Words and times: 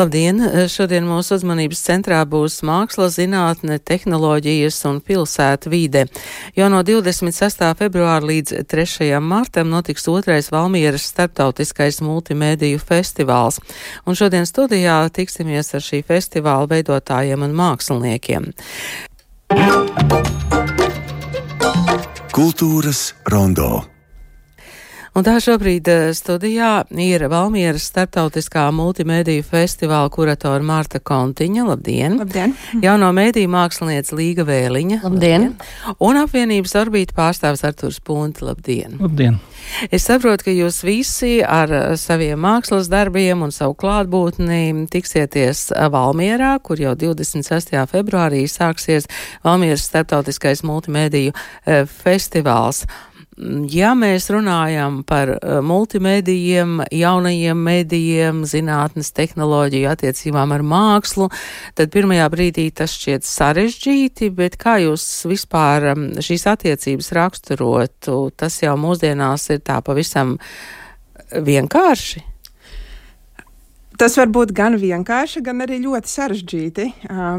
Labdien! 0.00 0.40
Šodien 0.72 1.04
mūsu 1.04 1.34
uzmanības 1.36 1.80
centrā 1.84 2.22
būs 2.24 2.62
māksla, 2.64 3.10
zinātne, 3.12 3.76
tehnoloģijas 3.84 4.78
un 4.88 5.02
pilsēta 5.04 5.68
vide, 5.68 6.06
jo 6.56 6.68
no 6.72 6.80
26. 6.86 7.66
februāra 7.76 8.24
līdz 8.24 8.62
3. 8.70 9.10
martam 9.20 9.68
notiks 9.68 10.08
otrais 10.08 10.48
Valmieras 10.54 11.04
starptautiskais 11.10 12.00
multimēdiju 12.00 12.80
festivāls, 12.80 13.60
un 14.08 14.16
šodien 14.16 14.48
studijā 14.48 15.02
tiksimies 15.12 15.74
ar 15.76 15.84
šī 15.84 16.00
festivāla 16.08 16.70
veidotājiem 16.72 17.44
un 17.44 17.60
māksliniekiem. 17.60 18.50
Kultūras 22.32 23.10
rondo. 23.28 23.74
Un 25.10 25.24
tā 25.26 25.32
šobrīd 25.42 25.88
eh, 25.90 26.04
studijā 26.14 26.84
ir 27.02 27.24
Valmieras 27.32 27.88
starptautiskā 27.90 28.68
multimediju 28.70 29.42
festivāla 29.42 30.06
kuratora 30.14 30.62
Marta 30.62 31.00
Kontiņa. 31.02 31.64
Labdien! 31.66 32.14
Labdien! 32.20 32.54
Jauno 32.84 33.08
mediju 33.16 33.50
mākslinieca 33.50 34.14
Līga 34.14 34.46
Vēliņa. 34.46 35.00
Labdien! 35.02 35.48
Un 35.98 36.20
apvienības 36.20 36.76
orbīta 36.78 37.16
pārstāvs 37.18 37.66
Arturs 37.66 37.98
Punti. 38.06 38.46
Labdien! 38.46 39.00
Labdien! 39.02 39.40
Es 39.90 40.06
saprotu, 40.06 40.46
ka 40.46 40.54
jūs 40.54 40.78
visi 40.86 41.40
ar 41.42 41.74
eh, 41.74 41.90
saviem 41.98 42.38
mākslas 42.46 42.86
darbiem 42.92 43.42
un 43.42 43.50
savu 43.54 43.74
klātbūtni 43.82 44.86
tiksieties 44.94 45.66
eh, 45.74 45.90
Valmierā, 45.90 46.54
kur 46.62 46.78
jau 46.78 46.94
26. 46.94 47.74
februārī 47.90 48.46
sāksies 48.46 49.10
Valmieras 49.42 49.90
starptautiskais 49.90 50.62
multimediju 50.62 51.34
festivāls. 51.98 52.84
Ja 53.72 53.94
mēs 53.96 54.26
runājam 54.32 55.00
par 55.08 55.30
uh, 55.32 55.58
multimedijiem, 55.64 56.82
jaunajiem 56.92 57.62
medijiem, 57.64 58.42
zinātnes 58.48 59.12
tehnoloģiju 59.16 59.88
attiecībām 59.88 60.52
ar 60.52 60.64
mākslu, 60.66 61.30
tad 61.78 61.92
pirmajā 61.94 62.26
brīdī 62.32 62.66
tas 62.76 62.92
šķiet 62.98 63.24
sarežģīti, 63.24 64.28
bet 64.36 64.58
kā 64.60 64.76
jūs 64.84 65.06
vispār 65.30 65.92
šīs 66.20 66.46
attiecības 66.52 67.12
raksturotu, 67.16 68.18
tas 68.36 68.60
jau 68.60 68.76
mūsdienās 68.80 69.48
ir 69.54 69.64
tā 69.64 69.80
pavisam 69.86 70.36
vienkārši? 71.32 72.29
Tas 74.00 74.14
var 74.16 74.30
būt 74.32 74.54
gan 74.56 74.78
vienkārši, 74.80 75.42
gan 75.44 75.58
arī 75.60 75.76
ļoti 75.82 76.08
sarežģīti. 76.08 76.84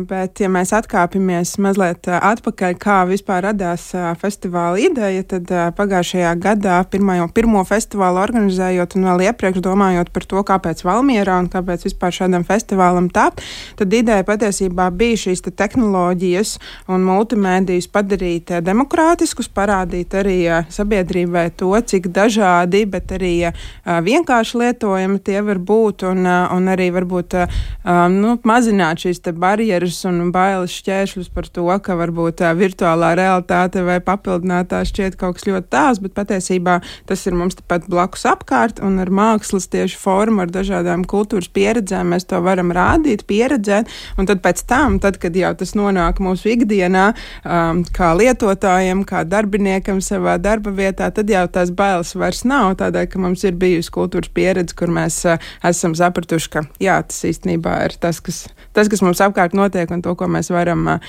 Bet, 0.06 0.44
ja 0.44 0.50
mēs 0.54 0.70
atkāpjamies 0.78 1.56
mazliet 1.58 2.06
atpakaļ, 2.06 2.76
kā 2.78 2.98
vispār 3.10 3.48
radās 3.48 3.88
festivāla 4.22 4.78
ideja, 4.78 5.24
tad 5.26 5.50
pagājušajā 5.80 6.36
gadā, 6.44 6.76
pirmā, 6.86 7.16
pirmo 7.34 7.64
festivālu 7.66 8.22
organizējot 8.22 8.94
un 8.94 9.08
vēl 9.10 9.24
iepriekš 9.32 9.64
domājot 9.66 10.12
par 10.14 10.28
to, 10.30 10.44
kāpēc 10.52 10.84
Valmierā 10.86 11.40
un 11.42 11.48
kāpēc 11.50 11.88
vispār 11.88 12.14
šādam 12.20 12.46
festivālam 12.46 13.10
tapt, 13.10 13.42
tad 13.82 13.98
ideja 13.98 14.22
patiesībā 14.30 14.92
bija 14.94 15.18
šīs 15.24 15.42
te 15.48 15.56
tehnoloģijas 15.64 16.54
un 16.94 17.10
multimēdijas 17.10 17.90
padarīt 17.90 18.54
demokrātiskus, 18.62 19.50
parādīt 19.50 20.14
arī 20.14 20.38
sabiedrībai 20.70 21.48
to, 21.58 21.74
cik 21.74 22.12
dažādi, 22.14 22.86
bet 22.86 23.18
arī 23.18 23.34
vienkārši 23.82 24.62
lietojami 24.62 25.26
tie 25.26 25.42
var 25.42 25.58
būt. 25.58 26.06
Un, 26.12 26.30
un 26.56 26.70
arī 26.72 26.90
varbūt 26.94 27.36
um, 27.42 28.18
nu, 28.22 28.36
mazināt 28.48 29.04
šīs 29.06 29.22
barjeras 29.42 30.02
un 30.10 30.32
bailes 30.34 30.74
šķēršļus 30.82 31.32
par 31.34 31.48
to, 31.48 31.68
ka 31.84 31.98
varbūt 32.00 32.44
uh, 32.44 32.54
virtuālā 32.58 33.14
realitāte 33.18 33.84
vai 33.86 34.00
papildinātā 34.04 34.84
šķiet 34.88 35.18
kaut 35.20 35.40
kas 35.40 35.48
ļoti 35.48 35.70
tāls, 35.72 36.02
bet 36.04 36.16
patiesībā 36.18 36.80
tas 37.10 37.26
ir 37.28 37.38
mums 37.38 37.58
tepat 37.60 37.88
blakus 37.92 38.26
apkārt 38.30 38.82
un 38.84 39.00
ar 39.02 39.12
mākslas 39.14 39.70
tieši 39.72 40.00
formu, 40.00 40.44
ar 40.46 40.52
dažādām 40.54 41.06
kultūras 41.10 41.50
pieredzēm 41.54 42.14
mēs 42.14 42.28
to 42.30 42.40
varam 42.44 42.74
rādīt, 42.76 43.26
pieredzēt, 43.30 43.90
un 44.20 44.30
tad 44.30 44.44
pēc 44.44 44.64
tam, 44.70 45.00
tad, 45.04 45.20
kad 45.22 45.36
jau 45.38 45.54
tas 45.58 45.74
nonāk 45.78 46.22
mūsu 46.24 46.54
ikdienā, 46.56 47.12
um, 47.46 47.84
kā 47.96 48.12
lietotājiem, 48.18 49.04
kā 49.08 49.24
darbiniekam 49.28 50.02
savā 50.04 50.38
darba 50.42 50.74
vietā, 50.76 51.12
tad 51.14 51.32
jau 51.32 51.46
tās 51.52 51.74
bailes 51.76 52.16
vairs 52.18 52.44
nav, 52.48 52.76
tādēļ, 52.82 53.08
ka 53.12 53.22
mums 53.22 53.46
ir 53.48 53.58
bijusi 53.60 53.94
kultūras 53.94 54.32
pieredze, 54.34 54.76
kur 54.78 54.92
mēs 54.94 55.22
uh, 55.30 55.52
esam 55.68 55.96
sapratuši, 55.98 56.31
sapratuši, 56.32 56.50
ka 56.52 56.64
jā, 56.80 57.02
tas 57.04 57.24
īstenībā 57.28 57.74
ir 57.86 57.96
tas, 58.00 58.20
kas, 58.22 58.48
tas, 58.74 58.88
kas 58.90 59.02
mums 59.02 59.22
apkārt 59.22 59.54
notiek 59.54 59.90
un 59.92 60.02
to, 60.02 60.16
ko 60.16 60.28
mēs 60.28 60.52
varam 60.52 60.88
uh, 60.88 61.00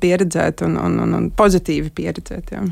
pieredzēt 0.00 0.62
un, 0.64 0.76
un, 0.76 0.98
un, 1.04 1.14
un 1.14 1.30
pozitīvi 1.30 1.92
pieredzēt. 1.94 2.52
Jā. 2.52 2.62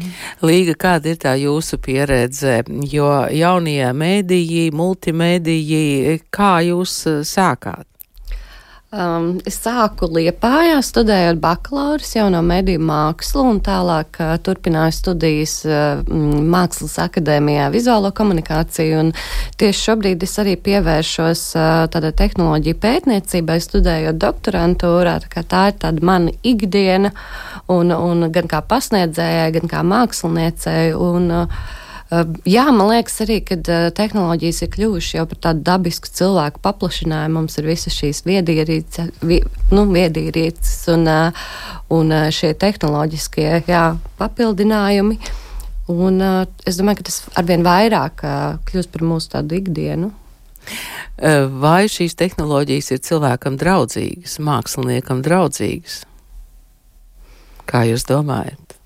Līga, 0.43 0.75
kāda 0.75 1.13
ir 1.13 1.21
tā 1.21 1.37
jūsu 1.37 1.81
pieredze? 1.83 2.63
Jo 2.91 3.27
jaunie 3.31 3.93
mēdīji, 3.93 4.71
multimēdīji, 4.73 6.21
kā 6.31 6.61
jūs 6.65 7.05
sākāt? 7.29 7.90
Um, 8.91 9.37
es 9.47 9.55
sāku 9.63 10.09
Liepājā, 10.11 10.81
studējot 10.83 11.37
bakalaura 11.39 12.03
jauno 12.03 12.41
mediju 12.43 12.81
mākslu, 12.83 13.45
un 13.53 13.61
tālāk 13.63 14.17
uh, 14.19 14.33
turpināju 14.43 14.97
studijas 14.97 15.53
uh, 15.63 16.01
Mākslas 16.11 16.97
akadēmijā 16.99 17.69
vizuālo 17.71 18.11
komunikāciju. 18.11 19.05
Un 19.05 19.13
tieši 19.63 19.85
šobrīd 19.85 20.27
es 20.27 20.35
arī 20.43 20.57
pievēršos 20.59 21.43
uh, 21.55 21.69
tādai 21.95 22.11
tehnoloģiju 22.19 22.81
pētniecībai, 22.83 23.61
studējot 23.63 24.19
doktorantūrā. 24.27 25.21
Tā, 25.37 25.45
tā 25.47 25.63
ir 25.71 25.79
tāda 25.87 26.11
mana 26.11 26.35
ikdiena, 26.43 27.15
un, 27.71 27.95
un 27.95 28.27
gan 28.35 28.51
kā 28.51 28.59
pasniedzējai, 28.75 29.53
gan 29.61 29.71
kā 29.71 29.85
māksliniecei. 29.87 30.91
Un, 30.99 31.31
uh, 31.45 31.79
Jā, 32.11 32.65
man 32.75 32.89
liekas 32.91 33.21
arī, 33.23 33.37
ka 33.47 33.55
tehnoloģijas 33.95 34.65
ir 34.65 34.71
kļuvušas 34.75 35.13
jau 35.15 35.25
par 35.31 35.39
tādu 35.47 35.63
dabisku 35.69 36.11
cilvēku 36.11 36.59
paplašinājumu. 36.65 37.37
Mums 37.37 37.59
ir 37.61 37.69
visas 37.71 37.95
šīs 37.95 38.25
viedierīces, 38.27 39.13
vi, 39.23 39.39
nu, 39.71 39.85
viedierīces 39.95 40.89
un, 40.97 41.07
un 41.95 42.17
šie 42.35 42.51
tehnoloģiskie 42.59 43.47
jā, 43.71 43.85
papildinājumi. 44.19 45.21
Un, 45.91 46.19
es 46.67 46.81
domāju, 46.81 46.99
ka 46.99 47.07
tas 47.13 47.21
arvien 47.39 47.63
vairāk 47.67 48.27
kļūst 48.67 48.91
par 48.91 49.07
mūsu 49.07 49.31
tādu 49.37 49.61
ikdienu. 49.61 50.11
Vai 51.63 51.85
šīs 51.91 52.19
tehnoloģijas 52.19 52.91
ir 52.95 53.05
cilvēkam 53.07 53.55
draudzīgas, 53.61 54.41
māksliniekam 54.43 55.23
draudzīgas? 55.23 56.03
Kā 57.71 57.87
jūs 57.87 58.03
domājat? 58.11 58.80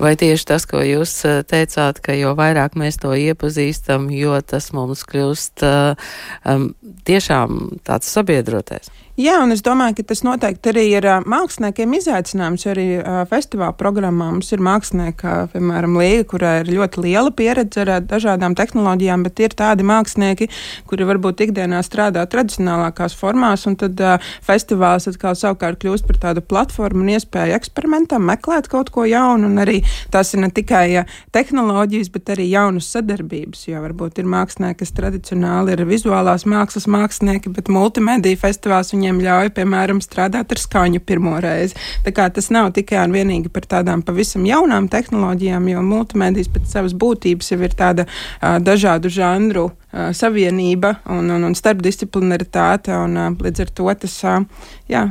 Vai 0.00 0.14
tieši 0.20 0.48
tas, 0.52 0.66
ko 0.70 0.82
jūs 0.84 1.16
eh, 1.28 1.40
teicāt, 1.48 2.00
ka 2.04 2.16
jo 2.18 2.34
vairāk 2.38 2.76
mēs 2.80 3.00
to 3.02 3.14
iepazīstam, 3.14 4.10
jo 4.14 4.36
tas 4.42 4.70
mums 4.76 5.04
kļūst 5.08 5.64
um, 5.64 6.68
tiešām 7.08 7.80
tāds 7.86 8.10
sabiedrotais? 8.14 8.92
Jā, 9.14 9.36
un 9.44 9.54
es 9.54 9.60
domāju, 9.62 9.94
ka 10.00 10.08
tas 10.10 10.24
noteikti 10.26 10.72
arī 10.72 10.82
ir 10.96 11.04
māksliniekiem 11.30 11.92
izaicinājums. 12.00 12.64
Arī 12.66 12.86
festivāla 13.30 13.70
programmā 13.78 14.32
mums 14.32 14.48
ir 14.50 14.62
mākslinieki, 14.66 15.14
kā 15.20 15.34
piemēram 15.52 15.94
Līga, 16.00 16.24
kurai 16.32 16.54
ir 16.64 16.72
ļoti 16.74 17.04
liela 17.04 17.30
pieredze 17.30 17.84
ar 17.84 17.92
dažādām 18.10 18.56
tehnoloģijām, 18.58 19.22
bet 19.22 19.42
ir 19.44 19.54
tādi 19.54 19.86
mākslinieki, 19.86 20.48
kuri 20.90 21.06
varbūt 21.06 21.44
ikdienā 21.46 21.84
strādā 21.86 22.24
tradicionālākās 22.26 23.14
formās, 23.14 23.68
un 23.70 23.76
tad 23.78 24.02
uh, 24.02 24.32
festivāls 24.42 25.06
atkal 25.06 25.38
savukārt 25.38 25.78
kļūst 25.84 26.10
par 26.10 26.18
tādu 26.24 26.42
platformu 26.42 27.06
un 27.06 27.12
iespēju 27.14 27.54
eksperimentam, 27.54 28.26
meklēt 28.26 28.66
kaut 28.72 28.90
ko 28.90 29.06
jaunu, 29.06 29.46
un 29.46 29.62
arī 29.62 29.78
tās 30.10 30.34
ir 30.34 30.42
ne 30.42 30.50
tikai 30.50 30.88
uh, 31.04 31.14
tehnoloģijas, 31.38 32.10
bet 32.18 32.34
arī 32.34 32.48
jaunas 32.50 32.90
sadarbības, 32.90 33.62
jo 33.70 33.86
varbūt 33.86 34.18
ir 34.18 34.26
mākslinieki, 34.34 34.82
kas 34.82 34.94
tradicionāli 34.98 35.78
ir 35.78 35.86
vizuālās 35.86 36.48
mākslas 36.50 36.90
mākslinieki, 36.90 37.54
bet 37.54 37.70
multimediju 37.70 38.42
festivāls 38.42 38.90
viņiem 39.04 39.20
ļauj, 39.24 39.50
piemēram, 39.56 40.00
strādāt 40.00 40.52
ar 40.54 40.60
skaņu 40.60 41.02
pirmo 41.04 41.36
reizi. 41.42 41.76
Tā 42.04 42.12
kā 42.14 42.28
tas 42.32 42.48
nav 42.54 42.72
tikai 42.76 43.02
un 43.04 43.12
vienīgi 43.12 43.52
par 43.52 43.66
tādām 43.68 44.02
pavisam 44.04 44.46
jaunām 44.48 44.88
tehnoloģijām, 44.88 45.68
jo 45.68 45.82
multimedijas 45.84 46.48
pēc 46.54 46.72
savas 46.72 46.94
būtības 46.96 47.52
jau 47.52 47.60
ir 47.60 47.76
tāda 47.76 48.06
uh, 48.08 48.56
dažādu 48.64 49.12
žanru 49.12 49.68
uh, 49.68 50.08
savienība 50.16 50.98
un, 51.04 51.28
un, 51.28 51.44
un 51.50 51.58
starpdisciplinaritāte, 51.58 52.96
un 52.96 53.20
uh, 53.20 53.30
līdz 53.44 53.66
ar 53.66 53.76
to 53.76 53.92
tas, 54.06 54.18
uh, 54.24 54.72
jā. 54.88 55.06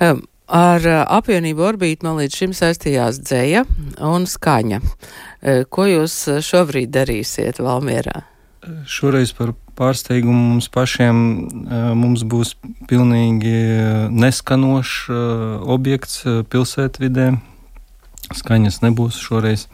Um. 0.00 0.26
Ar 0.52 0.84
apvienību 0.84 1.62
orbītu 1.64 2.04
man 2.04 2.18
līdz 2.18 2.34
šim 2.36 2.50
saistījās 2.52 3.22
dzēja 3.24 3.62
un 4.04 4.26
skaņa. 4.28 4.82
Ko 5.72 5.86
jūs 5.88 6.16
šobrīd 6.44 6.92
darīsiet 6.92 7.62
Valmierā? 7.62 8.18
Šoreiz 8.86 9.32
par 9.34 9.52
pārsteigumu 9.78 10.52
mums 10.52 10.68
pašiem 10.70 11.16
mums 11.98 12.22
būs 12.22 12.54
pilnīgi 12.90 13.54
neskanošs 14.14 15.08
objekts 15.74 16.22
pilsētvidē. 16.52 17.32
Skaņas 18.38 18.78
nebūs 18.84 19.18
šoreiz. 19.18 19.66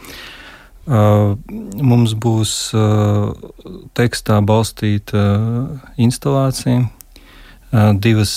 Mums 0.88 2.14
būs 2.16 2.54
tekstā 3.98 4.38
balstīta 4.48 5.24
instalācija, 6.00 6.86
divas 8.00 8.32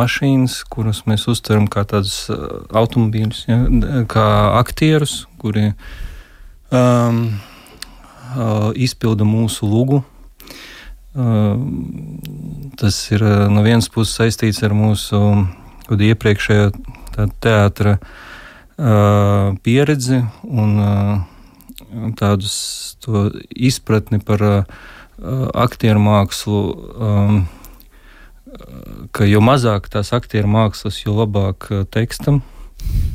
mašīnas, 0.00 0.62
kuras 0.72 1.04
mēs 1.04 1.28
uztveram 1.28 1.68
kā 1.68 1.84
tādus 1.84 2.30
automobīļus, 2.72 3.44
ja, 3.52 3.60
kā 4.08 4.26
aktierus, 4.62 5.26
kuri 5.42 5.74
um, 6.72 7.26
izpilda 8.76 9.24
mūsu 9.24 9.68
lugu. 9.68 10.02
Tas 12.80 12.98
ir 13.10 13.24
no 13.50 13.64
vienas 13.66 13.88
puses 13.90 14.14
saistīts 14.20 14.62
ar 14.66 14.74
mūsu 14.76 15.18
iepriekšējo 15.90 16.70
teātra 17.42 17.96
pieredzi 19.66 20.20
un 20.46 20.78
tādus 22.20 22.54
izpratni 23.50 24.20
par 24.22 24.46
aktieru 25.66 26.00
mākslu. 26.04 26.60
Ka 29.10 29.26
jo 29.26 29.42
mazāk 29.42 29.90
tās 29.90 30.14
aktieru 30.14 30.48
mākslas, 30.50 31.02
jo 31.02 31.18
labāk 31.18 31.68
tekstam. 31.90 32.42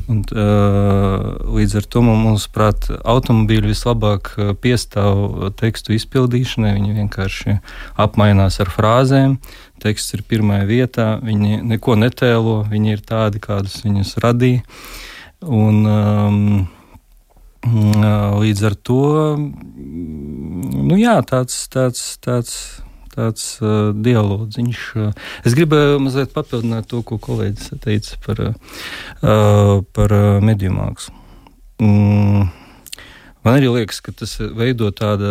Un, 0.06 0.20
uh, 0.30 1.24
līdz 1.50 1.80
ar 1.80 1.86
to 1.90 2.02
mums, 2.06 2.44
prāt, 2.54 2.86
automobīļi 2.94 3.72
vislabāk 3.72 4.30
piestāv 4.62 5.50
tekstu 5.58 5.96
izpildīšanai. 5.96 6.76
Viņi 6.76 6.94
vienkārši 7.00 7.56
apmainās 8.04 8.60
ar 8.62 8.70
frāzēm. 8.70 9.36
Teksts 9.82 10.14
ir 10.14 10.22
pirmajā 10.30 10.68
vietā, 10.70 11.08
viņi 11.26 11.60
neko 11.66 11.98
netēlo, 11.98 12.60
viņi 12.70 12.94
ir 12.94 13.04
tādi, 13.06 13.42
kādus 13.42 13.82
viņus 13.82 14.14
radīja. 14.22 14.62
Un, 15.42 15.82
um, 15.90 16.40
līdz 17.66 18.66
ar 18.70 18.74
to 18.86 19.02
nu, 19.36 20.96
jā, 21.00 21.18
tāds, 21.26 21.66
tāds, 21.72 22.14
tāds 22.22 22.85
tāds 23.16 23.56
uh, 23.62 23.90
dialogiņš. 23.92 24.82
Es 25.48 25.56
gribēju 25.56 25.98
mazliet 26.04 26.34
papildināt 26.36 26.88
to, 26.92 27.02
ko 27.06 27.18
kolēģis 27.22 27.74
teica 27.82 28.20
par, 28.26 28.44
uh, 28.52 29.82
par 29.96 30.16
mediju 30.44 30.76
mākslu. 30.76 31.16
Mm. 31.82 32.46
Man 33.46 33.60
arī 33.60 33.68
liekas, 33.70 34.00
ka 34.02 34.10
tas 34.10 34.32
veido 34.58 34.88
tādu 34.90 35.28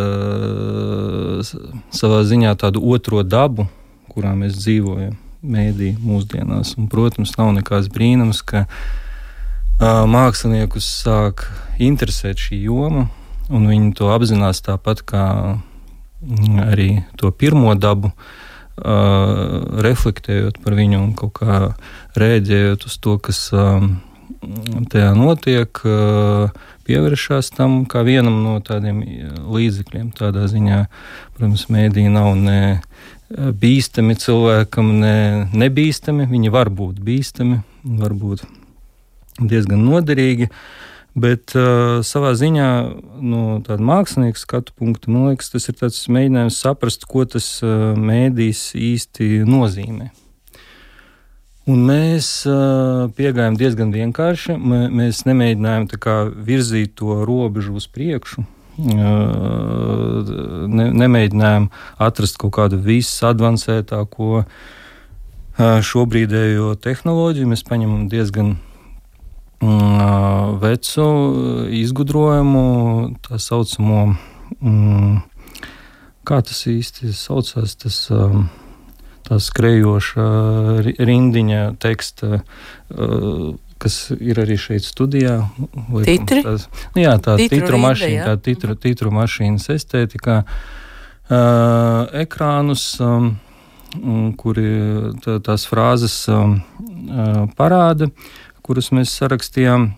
savā 1.91 2.21
ziņā 2.23 2.53
tādu 2.61 2.79
otro 2.95 3.25
dabu, 3.27 3.65
kurā 4.13 4.31
mēs 4.39 4.55
dzīvojam, 4.61 5.17
mēdī 5.43 5.89
mūsdienās. 5.99 6.77
Un, 6.79 6.88
protams, 6.91 7.33
nav 7.35 7.51
nekāds 7.57 7.89
brīnums, 7.91 8.39
ka 8.47 8.63
uh, 8.69 10.05
māksliniekus 10.07 10.88
sāk 11.03 11.43
interesēt 11.83 12.39
šī 12.39 12.61
joma, 12.69 13.09
un 13.51 13.67
viņi 13.67 13.91
to 13.99 14.07
apzinās 14.15 14.63
tāpat 14.63 15.03
kā 15.03 15.25
arī 16.66 16.89
to 17.19 17.31
pirmo 17.31 17.74
dabu, 17.77 18.12
uh, 18.12 19.81
reflektējot 19.86 20.60
par 20.63 20.77
viņu 20.77 21.01
un 21.01 21.13
kaut 21.18 21.36
kā 21.39 21.60
rēģējot 22.19 22.88
uz 22.89 22.98
to, 23.01 23.18
kas 23.24 23.42
uh, 23.56 23.83
tajā 24.92 25.12
notiek, 25.18 25.81
uh, 25.86 26.54
pievēršās 26.86 27.51
tam 27.56 27.83
kā 27.89 28.04
vienam 28.06 28.42
no 28.44 28.57
tādiem 28.62 29.01
līdzekļiem. 29.50 30.12
Tādā 30.18 30.45
ziņā, 30.51 30.86
protams, 31.38 31.68
mēdī 31.74 32.07
nav 32.13 32.36
ne 32.38 32.60
bīstami 33.33 34.18
cilvēkam, 34.22 34.92
ne 35.01 35.16
nebīstami. 35.56 36.27
Viņi 36.30 36.54
var 36.54 36.69
būt 36.69 37.01
bīstami, 37.01 37.63
var 38.01 38.13
būt 38.13 38.45
diezgan 39.42 39.81
noderīgi. 39.81 40.51
Uh, 40.51 40.94
Bet 41.15 41.53
uh, 41.56 42.01
savā 42.03 42.33
ziņā, 42.35 42.67
no 43.23 43.41
tāda 43.63 43.83
mākslinieka 43.88 44.41
skatu 44.41 44.73
punkta, 44.75 45.07
man 45.13 45.29
liekas, 45.29 45.53
tas 45.53 45.69
ir 45.71 45.77
tāds 45.79 46.01
mēģinājums 46.12 46.57
saprast, 46.59 47.07
ko 47.07 47.23
tas 47.23 47.47
uh, 47.63 47.94
mēdīs 47.95 48.73
īsti 48.75 49.45
nozīmē. 49.47 50.09
Un 51.71 51.85
mēs 51.88 52.27
uh, 52.45 53.07
piegājām 53.15 53.56
diezgan 53.57 53.95
vienkārši. 53.95 54.57
Mēs 54.59 55.23
nemēģinājām 55.25 55.88
kā, 56.03 56.17
virzīt 56.35 56.94
to 57.00 57.23
robežu 57.25 57.79
uz 57.79 57.88
priekšu. 57.89 58.44
Uh, 58.75 60.19
ne, 60.67 60.91
nemēģinājām 61.00 61.69
atrast 62.03 62.38
kaut 62.44 62.57
kādu 62.59 62.77
visadvancētāko 62.83 64.29
uh, 64.44 64.45
šobrīdējo 65.79 66.73
tehnoloģiju. 66.83 67.50
Mēs 67.56 67.63
paņemam 67.65 68.09
diezgan 68.12 68.57
vecu 70.62 71.07
izgudrojumu, 71.75 72.65
tā 73.25 73.39
saucamo, 73.41 74.03
mm, 74.59 75.17
kā 76.25 76.41
tas 76.45 76.63
īsti 76.69 77.13
saucās, 77.15 77.75
tas 77.81 78.00
um, 78.13 78.47
tā 79.25 79.39
skrejoša 79.41 80.25
rindiņa 80.97 81.62
teksta. 81.81 82.41
Uh, 82.89 83.53
kas 83.81 84.09
ir 84.15 84.39
arī 84.39 84.56
šeit 84.59 84.85
studijā. 84.88 85.35
Titri? 86.07 86.41
Tās, 86.45 86.69
nu 86.95 87.03
jā, 87.03 87.15
tā 87.21 87.35
titru, 87.41 87.59
titru 87.59 87.79
mašīna, 87.83 88.23
tā 88.23 88.35
titru, 88.41 88.75
titru 88.79 89.12
mašīnas 89.13 89.67
estētikā, 89.75 90.38
uh, 90.45 92.15
ekrānus, 92.23 92.88
um, 93.03 93.33
kuri 94.39 94.69
tā, 95.23 95.38
tās 95.44 95.67
frāzes 95.69 96.17
um, 96.31 96.57
parāda. 97.59 98.09
Uh, 98.65 98.69
kurus 98.69 98.91
mēs 98.95 99.13
sarakstījām. 99.19 99.91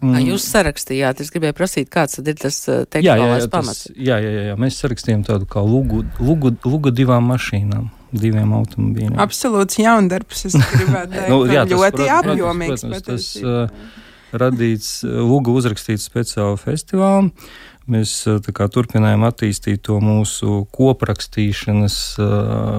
Mm. 0.00 0.16
Jūs 0.30 0.46
sarakstījāt, 0.48 1.20
es 1.20 1.28
gribēju 1.32 1.56
prasīt, 1.58 1.90
kāds 1.92 2.20
ir 2.22 2.36
tas 2.40 2.62
tekstuālais 2.64 3.48
pamats. 3.52 3.82
Tas, 3.88 3.96
jā, 4.00 4.16
jā, 4.24 4.44
jā, 4.48 4.54
mēs 4.60 4.78
sarakstījām 4.80 5.26
tādu 5.28 5.48
kā 5.50 5.60
lugu, 5.64 6.06
lugu, 6.20 6.54
lugu 6.64 6.92
divām 6.92 7.28
mašīnām. 7.32 7.90
Diviem 8.10 8.50
automobīļiem. 8.56 9.18
Absolūts 9.22 9.76
jaundarbs. 9.78 10.46
Es 10.48 10.56
gribētu 10.56 11.12
teikt, 11.14 11.28
nu, 11.30 11.42
jā, 11.46 11.62
tas, 11.62 11.74
ļoti 11.76 12.00
protams, 12.00 12.14
apjomīgs. 12.16 12.86
Protams, 12.88 13.04
tas 13.06 13.28
uh, 13.44 14.00
radīts, 14.42 14.88
Luga 15.04 15.54
uzrakstīts 15.54 16.08
speciāli 16.08 16.58
festivālam. 16.58 17.28
Mēs 17.90 18.12
kā, 18.54 18.66
turpinājām 18.70 19.24
attīstīt 19.24 19.82
to 19.88 19.96
mūsu 20.04 20.64
koprakstīšanas 20.76 21.96
uh, 22.20 22.28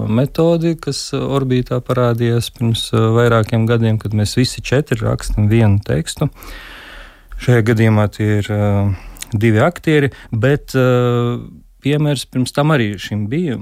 metodi, 0.05 0.75
kas 0.79 0.99
orbītā 1.17 1.81
parādījās 1.83 2.51
pirms 2.55 2.85
vairākiem 2.93 3.65
gadiem, 3.69 3.97
kad 4.01 4.13
mēs 4.17 4.37
visi 4.37 4.61
četri 4.61 5.01
rakstam 5.01 5.49
vienu 5.51 5.81
tekstu. 5.85 6.29
Šajā 7.41 7.65
gadījumā 7.71 8.05
tie 8.13 8.27
ir 8.37 8.49
divi 9.33 9.61
aktieri, 9.65 10.11
bet 10.29 10.75
piemērs 11.81 12.27
pirms 12.29 12.53
tam 12.53 12.75
arī 12.75 12.91
šim 13.01 13.23
bija 13.31 13.55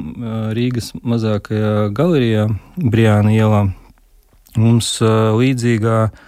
Rīgas 0.57 0.91
mazākajā 0.99 1.87
galerijā, 1.95 2.49
Briāna 2.75 3.31
ielā. 3.31 3.61
Mums 4.59 4.97
līdzīgā 4.99 6.01
uh, 6.09 6.25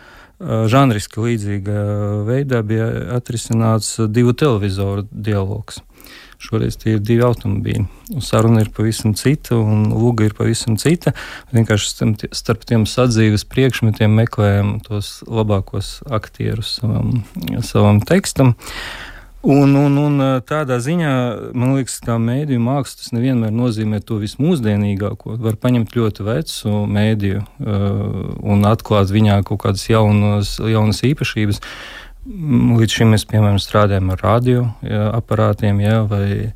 žanriski 0.71 1.21
līdzīgā 1.21 1.85
veidā 2.27 2.61
bija 2.65 2.89
atrisināts 3.17 3.97
divu 4.09 4.33
televizoru 4.37 5.07
dialogs. 5.11 5.81
Šoreiz 6.41 6.73
tie 6.81 6.95
ir 6.95 7.03
divi 7.05 7.21
automobīļi. 7.21 7.83
Saruna 8.25 8.63
ir 8.63 8.71
pavisam 8.73 9.13
cita, 9.13 9.59
un 9.61 9.91
lūga 9.93 10.25
ir 10.25 10.33
pavisam 10.33 10.73
cita. 10.81 11.13
Vienkārši 11.53 12.09
starp 12.33 12.65
tiem 12.65 12.87
sadzīves 12.89 13.45
priekšmetiem 13.45 14.17
meklējam 14.23 14.79
tos 14.87 15.19
labākos 15.29 15.99
aktierus 16.09 16.79
savam, 16.79 17.21
savam 17.61 18.01
tekstam. 18.01 18.55
Uh, 18.55 19.10
Un, 19.41 19.73
un, 19.73 19.95
un 19.97 20.21
tādā 20.45 20.77
ziņā, 20.83 21.11
man 21.57 21.73
liekas, 21.73 21.95
tā 22.05 22.19
mēdīņu 22.21 22.61
māksla 22.61 22.99
tas 22.99 23.13
nevienmēr 23.15 23.53
nozīmē 23.55 23.97
to 24.05 24.19
vismūsdienīgāko. 24.21 25.33
Var 25.41 25.57
paņemt 25.61 25.95
ļoti 25.97 26.25
vecu 26.27 26.73
mēdīju 26.85 27.41
un 28.53 28.69
atklāt 28.69 29.09
viņā 29.09 29.39
kaut 29.49 29.63
kādas 29.63 29.87
jaunas, 29.89 30.59
jaunas 30.61 31.01
īpašības. 31.09 31.61
Līdz 32.21 32.93
šim 32.93 33.15
mēs, 33.15 33.25
piemēram, 33.25 33.57
strādājam 33.57 34.11
ar 34.13 34.21
radioaparātiem, 34.21 35.79
ja, 35.81 36.03
vai 36.05 36.51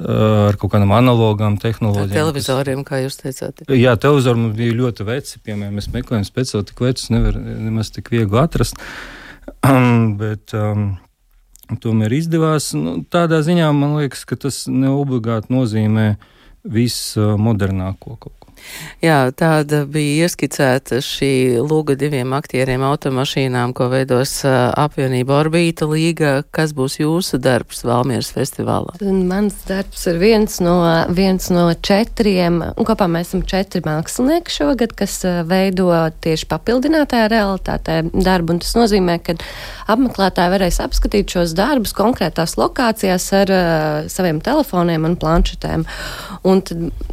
ar 0.00 0.56
kaut 0.56 0.72
kādām 0.72 0.94
analogām 0.96 1.58
tehnoloģijām. 1.60 2.14
Televizoriem, 2.14 2.80
kā 2.88 3.02
jūs 3.02 3.20
teicāt. 3.20 3.60
Jā, 3.68 3.98
televizori 4.00 4.40
mums 4.46 4.56
bija 4.56 4.78
ļoti 4.80 5.04
veci. 5.10 5.42
Piemēram, 5.44 5.76
mēs 5.76 5.90
meklējam 5.92 6.24
speciāli 6.24 6.70
tik 6.72 6.80
vecus, 6.86 7.12
nevar 7.12 7.36
nemaz 7.36 7.92
tik 7.92 8.08
viegli 8.16 8.40
atrast. 8.40 8.80
Bet, 10.22 10.56
um, 10.56 10.94
tomēr 11.78 12.14
izdevās. 12.16 12.72
Nu, 12.74 12.98
tādā 13.06 13.42
ziņā 13.46 13.70
man 13.76 13.98
liekas, 14.00 14.24
ka 14.28 14.38
tas 14.40 14.64
neobligāti 14.70 15.52
nozīmē 15.54 16.14
vismodernāko 16.64 18.16
kaut 18.16 18.34
ko. 18.38 18.39
Jā, 19.04 19.18
tāda 19.36 19.82
bija 19.88 20.26
ieskicēta 20.26 21.00
šī 21.04 21.60
lūga 21.64 21.96
diviem 22.00 22.34
aktieriem 22.36 22.82
automašīnām, 22.84 23.72
ko 23.76 23.88
veidos 23.92 24.40
apvienība 24.44 25.38
Orbīta 25.40 25.88
līga. 25.88 26.32
Kas 26.52 26.74
būs 26.76 26.98
jūsu 27.00 27.40
darbs 27.42 27.84
Valmieras 27.86 28.32
festivālā? 28.36 28.98
Mans 29.00 29.56
darbs 29.68 30.06
ir 30.10 30.20
viens 30.20 30.58
no, 30.64 30.76
viens 31.16 31.48
no 31.52 31.68
četriem, 31.74 32.60
un 32.74 32.88
kopā 32.88 33.08
mēs 33.10 33.30
esam 33.30 33.44
četri 33.48 33.82
mākslinieki 33.86 34.52
šogad, 34.52 34.94
kas 34.98 35.20
veido 35.48 35.88
tieši 36.24 36.48
papildinātajā 36.50 37.30
realitātē 37.32 38.00
darbu, 38.12 38.56
un 38.56 38.62
tas 38.64 38.74
nozīmē, 38.78 39.18
ka 39.24 39.36
apmeklētāji 39.90 40.54
varēs 40.54 40.80
apskatīt 40.84 41.34
šos 41.34 41.54
darbus 41.58 41.94
konkrētās 41.96 42.56
lokācijās 42.60 43.26
ar 43.40 43.54
uh, 43.54 44.10
saviem 44.12 44.40
telefoniem 44.44 45.06
un 45.08 45.16
planšetēm. 45.20 45.86
Un 46.50 46.62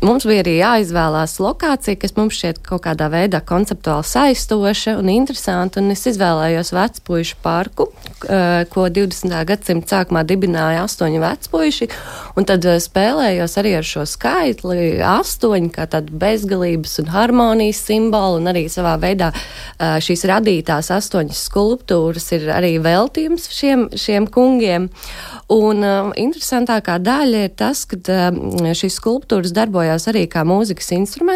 mums 0.06 0.27
bija 0.27 0.44
arī 0.44 0.58
jāizvēlās 0.60 1.37
lokācija, 1.41 1.98
kas 2.01 2.15
mums 2.17 2.38
šķiet 2.38 2.62
kaut 2.65 2.84
kādā 2.86 3.10
veidā 3.13 3.41
konceptuāli 3.46 4.08
saistoša 4.08 4.98
un 5.01 5.12
interesanta. 5.13 5.82
Un 5.82 5.94
es 5.94 6.06
izvēlējos 6.10 6.74
vecpuīšu 6.75 7.39
parku, 7.44 7.89
ko 8.74 8.88
20. 8.94 9.36
gadsimta 9.50 9.98
sākumā 9.98 10.24
dibināja 10.27 10.86
astoņi 10.88 11.22
vecpuīši. 11.24 11.89
Un 12.38 12.48
tad 12.50 12.65
spēlējos 12.65 13.58
arī 13.62 13.75
ar 13.79 13.88
šo 13.88 14.06
skaitli 14.10 14.98
astoņi, 15.03 15.72
kā 15.75 15.88
tādu 15.91 16.17
bezgalības 16.20 16.98
un 17.03 17.12
harmonijas 17.15 17.84
simbolu. 17.88 18.41
Un 18.41 18.51
arī 18.53 18.67
savā 18.72 18.96
veidā 19.01 19.32
šīs 19.77 20.25
radītās 20.29 20.91
astoņas 20.94 21.46
skulptūras 21.50 22.32
ir 22.38 22.50
arī 22.53 22.75
veltījums 22.84 23.50
šiem, 23.53 23.88
šiem 23.98 24.27
kungiem. 24.32 24.89
Un 25.53 25.79
uh, 25.79 26.10
interesantākā 26.20 26.98
daļa 27.00 27.46
ir 27.48 27.53
tas, 27.56 27.86
ka 27.88 27.96
uh, 27.96 28.72
šīs 28.75 28.98
skulptūras 29.00 29.53
darbojās 29.56 30.10
arī 30.12 30.25
kā 30.32 30.44
mūzikas 30.48 30.91
instruments. 30.98 31.26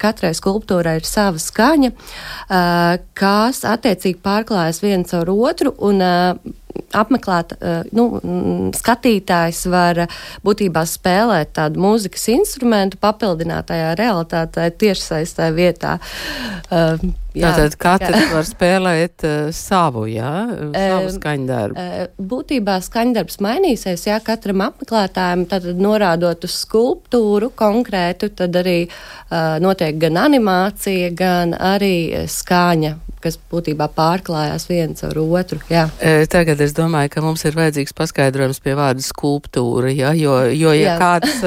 Katrai 0.00 0.32
skulptūrai 0.36 0.98
ir 1.00 1.08
sava 1.08 1.40
skaņa, 1.40 1.92
uh, 1.94 2.96
kas 3.16 3.64
attiecīgi 3.68 4.20
pārklājas 4.24 4.82
viens 4.84 5.14
ar 5.16 5.32
otru. 5.32 5.74
Un, 5.84 6.02
uh, 6.04 6.54
apmeklēt, 6.94 7.56
nu, 7.96 8.06
skatītājs 8.76 9.64
var 9.72 10.04
būtībā 10.46 10.84
spēlēt 10.88 11.54
tādu 11.58 11.82
mūzikas 11.84 12.28
instrumentu 12.34 13.00
papildinātajā 13.02 13.92
realitātē 13.98 14.70
tiešsaistē 14.78 15.50
vietā. 15.56 15.98
Jā, 17.34 17.50
Tātad 17.50 17.74
katrs 17.82 18.20
jā. 18.20 18.26
var 18.30 18.46
spēlēt 18.46 19.24
uh, 19.26 19.48
savu, 19.54 20.04
jā, 20.06 20.32
savu 20.70 21.10
skaņdarbu. 21.16 21.74
Uh, 21.74 22.26
būtībā 22.30 22.76
skaņdarbs 22.86 23.40
mainīsies, 23.42 24.06
jā, 24.06 24.20
katram 24.22 24.62
apmeklētājam 24.68 25.42
tad 25.50 25.66
norādot 25.74 26.46
uz 26.46 26.54
skulptūru 26.62 27.50
konkrētu, 27.58 28.30
tad 28.38 28.54
arī 28.62 28.84
uh, 28.86 29.56
notiek 29.62 29.98
gan 29.98 30.20
animācija, 30.28 31.10
gan 31.18 31.56
arī 31.58 31.96
skaņa 32.30 32.94
kas 33.24 33.38
būtībā 33.50 33.88
pārklājās 33.96 34.68
viens 34.68 35.04
ar 35.06 35.18
otru. 35.22 35.60
Jā. 35.72 35.86
E, 35.98 36.26
tagad 36.30 36.60
es 36.64 36.76
domāju, 36.76 37.12
ka 37.14 37.24
mums 37.24 37.44
ir 37.48 37.56
vajadzīgs 37.58 37.96
paskaidrojums 37.96 38.60
pie 38.64 38.76
vārda 38.78 39.04
skulptūra, 39.04 39.92
ja? 39.94 40.12
jo, 40.18 40.36
jo 40.52 40.74
ja, 40.76 40.98
kāds, 41.00 41.40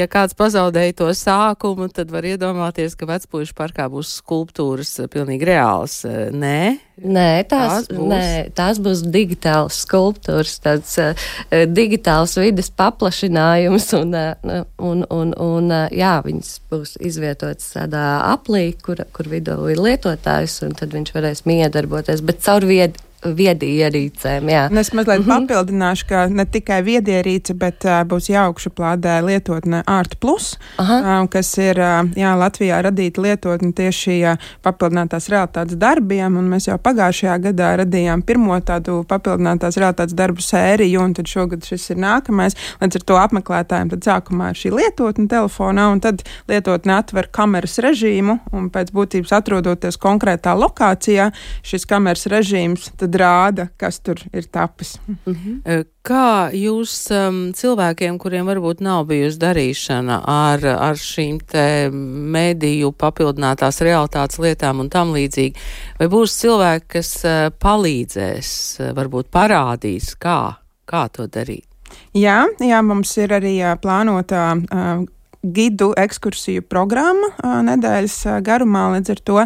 ja 0.00 0.08
kāds 0.10 0.36
pazaudēja 0.38 0.98
to 1.02 1.10
sākumu, 1.16 1.88
tad 1.94 2.10
var 2.14 2.26
iedomāties, 2.28 2.98
ka 2.98 3.08
vecpuļu 3.10 3.54
parkā 3.56 3.88
būs 3.92 4.18
skulptūras 4.20 4.98
pilnīgi 5.12 5.48
reāls. 5.54 6.02
Nē? 6.34 6.58
Nē, 6.96 7.44
tās, 7.44 7.84
tās, 7.84 7.88
būs. 7.92 8.08
nē, 8.08 8.28
tās 8.56 8.78
būs 8.80 9.02
digitāls 9.12 9.82
skulptūras, 9.84 10.54
tāds 10.64 10.94
uh, 11.02 11.26
digitāls 11.68 12.38
vides 12.40 12.70
paplašinājums, 12.72 13.90
un, 13.98 14.16
uh, 14.16 14.62
un, 14.80 15.02
un, 15.12 15.34
un 15.36 15.68
uh, 15.68 15.92
jā, 15.92 16.14
viņas 16.24 16.54
būs 16.72 16.94
izvietotas 17.04 17.74
tādā 17.74 18.06
aplī, 18.30 18.70
kur, 18.80 19.04
kur 19.12 19.28
vidū 19.28 19.58
ir 19.74 19.82
lietotājs, 19.84 20.56
un 20.64 20.72
tad 20.78 20.95
viņš 20.96 21.14
varēs 21.16 21.44
miedarboties, 21.48 22.24
bet 22.26 22.42
caur 22.46 22.66
viedu 22.66 23.05
viedierīcēm. 23.24 24.48
Jā. 24.50 24.66
Un 24.70 24.78
es 24.78 24.92
mazliet 24.92 25.20
mm 25.20 25.24
-hmm. 25.24 25.46
papildināšu, 25.46 26.06
ka 26.08 26.26
ne 26.28 26.44
tikai 26.44 26.82
viedierīce, 26.82 27.54
bet 27.54 27.84
uh, 27.84 28.02
būs 28.04 28.28
jaukšu 28.30 28.70
plādē 28.70 29.18
lietotne 29.24 29.82
Art 29.86 30.20
Plus, 30.20 30.58
Aha. 30.76 30.98
uh, 31.22 31.28
kas 31.30 31.58
ir 31.58 31.78
uh, 31.80 32.04
jā, 32.16 32.34
Latvijā 32.36 32.82
radīta 32.82 33.22
lietotne 33.22 33.72
tieši 33.72 34.16
uh, 34.24 34.36
papildinātās 34.62 35.28
realitātes 35.28 35.76
darbiem, 35.76 36.36
un 36.36 36.48
mēs 36.48 36.68
jau 36.68 36.78
pagājušajā 36.78 37.38
gadā 37.38 37.76
radījām 37.82 38.22
pirmo 38.22 38.60
tādu 38.60 39.04
papildinātās 39.08 39.76
realitātes 39.76 40.14
darbu 40.14 40.40
sēriju, 40.40 41.00
un 41.00 41.14
tad 41.14 41.26
šogad 41.26 41.64
šis 41.64 41.90
ir 41.90 41.96
nākamais. 41.96 42.56
Līdz 42.80 42.96
ar 42.96 43.02
to 43.02 43.16
apmeklētājiem 43.16 43.90
tad 43.90 44.02
sākumā 44.04 44.50
ir 44.50 44.60
šī 44.60 44.74
lietotne 44.76 45.28
telefonā, 45.28 45.88
un 45.92 46.00
tad 46.00 46.22
lietotne 46.48 46.92
atver 46.98 47.28
kameras 47.32 47.78
režīmu, 47.78 48.38
un 48.52 48.70
pēc 48.70 48.92
būtības 48.92 49.32
atrodoties 49.32 49.96
konkrētā 49.96 50.54
lokācijā, 50.58 51.30
šis 51.62 51.86
kameras 51.86 52.26
režīms 52.26 52.90
tad 53.06 53.20
rāda, 53.20 53.68
kas 53.78 54.00
tur 54.02 54.20
ir 54.32 54.48
tapis. 54.52 54.96
Mm 55.06 55.34
-hmm. 55.34 55.84
Kā 56.06 56.50
jūs 56.54 57.10
um, 57.10 57.52
cilvēkiem, 57.52 58.18
kuriem 58.18 58.46
varbūt 58.46 58.80
nav 58.80 59.06
bijusi 59.06 59.38
darīšana 59.38 60.20
ar, 60.26 60.66
ar 60.66 60.94
šīm 60.94 61.40
te 61.46 61.90
mediju 61.90 62.92
papildinātās 62.92 63.80
realitātes 63.80 64.38
lietām 64.38 64.80
un 64.80 64.88
tam 64.90 65.12
līdzīgi, 65.14 65.54
vai 65.98 66.06
būs 66.08 66.38
cilvēki, 66.40 66.86
kas 66.88 67.24
uh, 67.24 67.50
palīdzēs, 67.58 68.80
uh, 68.80 68.92
varbūt 68.94 69.30
parādīs, 69.30 70.14
kā, 70.14 70.56
kā 70.84 71.08
to 71.08 71.26
darīt? 71.26 71.66
Jā, 72.14 72.46
jā, 72.60 72.82
mums 72.82 73.16
ir 73.16 73.32
arī 73.32 73.58
plānotā 73.82 74.56
uh, 74.56 75.06
gidu 75.54 75.92
ekskursiju 75.98 76.64
programma 76.66 77.28
nedēļas 77.66 78.16
garumā. 78.46 78.86
Līdz 78.96 79.12
ar 79.14 79.20
to 79.28 79.38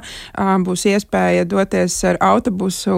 būs 0.67 0.85
iespēja 0.93 1.45
doties 1.49 1.97
ar 2.09 2.19
autobusu 2.25 2.97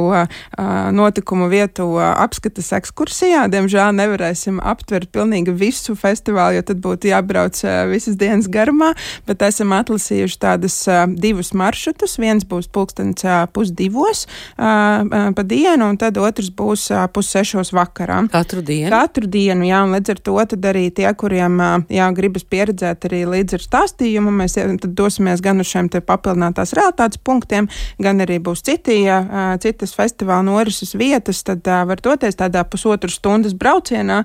notikumu 0.93 1.49
vietu 1.53 1.87
apskates 2.03 2.73
ekskursijā. 2.77 3.47
Diemžēl 3.53 3.95
nevarēsim 3.97 4.61
aptvert 4.63 5.11
pilnīgi 5.15 5.55
visu 5.57 5.97
festivālu, 5.99 6.59
jo 6.59 6.67
tad 6.71 6.83
būtu 6.85 7.11
jābrauc 7.11 7.59
visas 7.91 8.19
dienas 8.21 8.51
garumā, 8.53 8.93
bet 9.27 9.43
esam 9.47 9.73
atlasījuši 9.77 10.39
tādas 10.43 10.77
divus 11.17 11.53
maršrutus. 11.57 12.19
Viens 12.23 12.45
būs 12.45 12.69
pulkstens 12.73 13.25
pusdivos 13.55 14.27
pa 14.59 15.43
dienu, 15.49 15.89
un 15.89 15.97
tad 16.01 16.21
otrs 16.21 16.51
būs 16.53 16.91
pussešos 17.15 17.73
vakarā. 17.73 18.21
Katru 18.33 18.61
dienu? 18.67 18.91
Katru 18.93 19.27
dienu, 19.31 19.65
jā, 19.67 19.81
un 19.87 19.97
līdz 19.97 20.13
ar 20.13 20.21
to 20.29 20.37
tad 20.53 20.67
arī 20.69 20.85
tie, 20.93 21.09
kuriem 21.17 21.57
jā, 21.89 22.07
gribas 22.13 22.45
pieredzēt 22.45 22.92
redzēt 22.93 23.09
arī 23.09 23.23
līdz 23.27 23.57
ar 23.57 23.63
stāstījumu. 23.65 24.33
Mēs 24.33 24.57
dosimies 24.85 25.41
gan 25.43 25.61
uz 25.61 25.71
šiem 25.71 25.89
papildinātās 25.89 26.75
realitātes 26.77 27.21
punktiem, 27.23 27.69
gan 27.99 28.21
arī 28.21 28.39
būs 28.39 28.63
citi, 28.63 29.05
ja, 29.07 29.57
citas 29.61 29.95
festivāla 29.95 30.45
norises 30.47 30.95
vietas. 30.95 31.43
Tad 31.43 31.67
var 31.67 32.01
doties 32.03 32.37
tādā 32.37 32.65
pusotru 32.65 33.11
stundas 33.11 33.55
braucienā, 33.55 34.23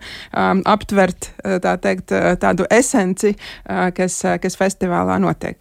aptvert 0.66 1.32
tā 1.44 1.78
teikt, 1.78 2.12
tādu 2.42 2.68
esenci, 2.70 3.36
kas, 3.66 4.22
kas 4.42 4.58
festivālā 4.58 5.20
notiek. 5.20 5.58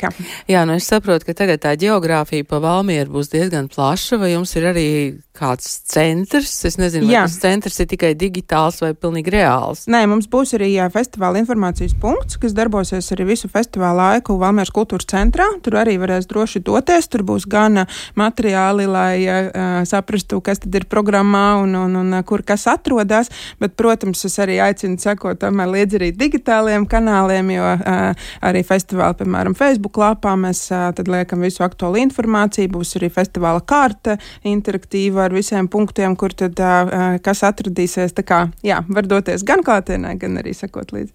Jā, 0.49 0.65
nu 0.67 0.77
es 0.77 0.87
saprotu, 0.87 1.27
ka 1.27 1.37
tagad 1.37 1.63
tā 1.63 1.77
geogrāfija 1.77 2.47
pa 2.47 2.61
Valmieru 2.63 3.19
būs 3.19 3.33
diezgan 3.33 3.69
plaša, 3.73 4.21
vai 4.21 4.35
jums 4.35 4.55
ir 4.57 4.71
arī 4.73 4.89
kāds 5.37 5.69
centrs? 5.93 6.55
Es 6.66 6.78
nezinu, 6.81 7.07
vai 7.09 7.19
jā. 7.19 7.25
tas 7.26 7.37
centrs 7.43 7.78
ir 7.83 7.88
tikai 7.90 8.12
digitāls 8.19 8.81
vai 8.83 8.93
pilnīgi 8.97 9.33
reāls. 9.35 9.85
Nē, 9.90 10.02
mums 10.11 10.28
būs 10.33 10.55
arī 10.57 10.73
jā, 10.73 10.87
festivāla 10.93 11.40
informācijas 11.43 11.95
punkts, 12.00 12.38
kas 12.40 12.55
darbosies 12.57 13.11
arī 13.14 13.28
visu 13.33 13.50
festivālu 13.52 14.00
laiku 14.00 14.38
Valmieras 14.40 14.73
kultūras 14.75 15.09
centrā. 15.11 15.49
Tur 15.62 15.78
arī 15.83 15.97
varēs 16.00 16.28
droši 16.31 16.62
doties. 16.66 17.09
Tur 17.12 17.25
būs 17.26 17.47
gan 17.50 17.85
materiāli, 18.19 18.88
lai 18.90 19.12
uh, 19.26 19.83
saprastu, 19.88 20.40
kas 20.45 20.62
tad 20.64 20.75
ir 20.81 20.88
programmā 20.90 21.45
un, 21.62 21.76
un, 21.78 22.00
un 22.02 22.19
kur 22.26 22.45
kas 22.47 22.66
atrodas. 22.73 23.31
Bet, 23.61 23.76
protams, 23.78 24.25
es 24.28 24.38
arī 24.43 24.59
aicinu 24.64 24.99
sekot 25.02 25.40
tomēr 25.43 25.71
līdzi 25.75 26.00
arī 26.00 26.11
digitāliem 26.16 26.88
kanāliem, 26.90 27.52
jo 27.57 27.69
uh, 27.76 28.28
arī 28.47 28.64
festivāla, 28.66 29.19
piemēram, 29.21 29.57
Facebook 29.59 30.00
lapā 30.00 30.35
mēs 30.40 30.66
uh, 30.73 30.88
tad 30.97 31.11
liekam 31.12 31.45
visu 31.45 31.64
aktuālu 31.66 32.00
informāciju. 32.07 32.73
Būs 32.76 32.97
arī 32.99 33.12
festivāla 33.12 33.62
kārta 33.66 34.16
interaktīva 34.47 35.25
ar 35.26 35.37
visiem 35.37 35.68
punktiem, 35.68 36.16
kur 36.16 36.33
tad 36.33 36.59
uh, 36.59 37.21
kas 37.23 37.45
atradīsies. 37.47 38.16
Tā 38.16 38.25
kā, 38.26 38.42
jā, 38.66 38.80
var 38.88 39.06
doties 39.06 39.45
gan 39.47 39.62
klātienē, 39.66 40.16
gan 40.21 40.40
arī 40.40 40.56
sekot 40.56 40.97
līdzi. 40.97 41.12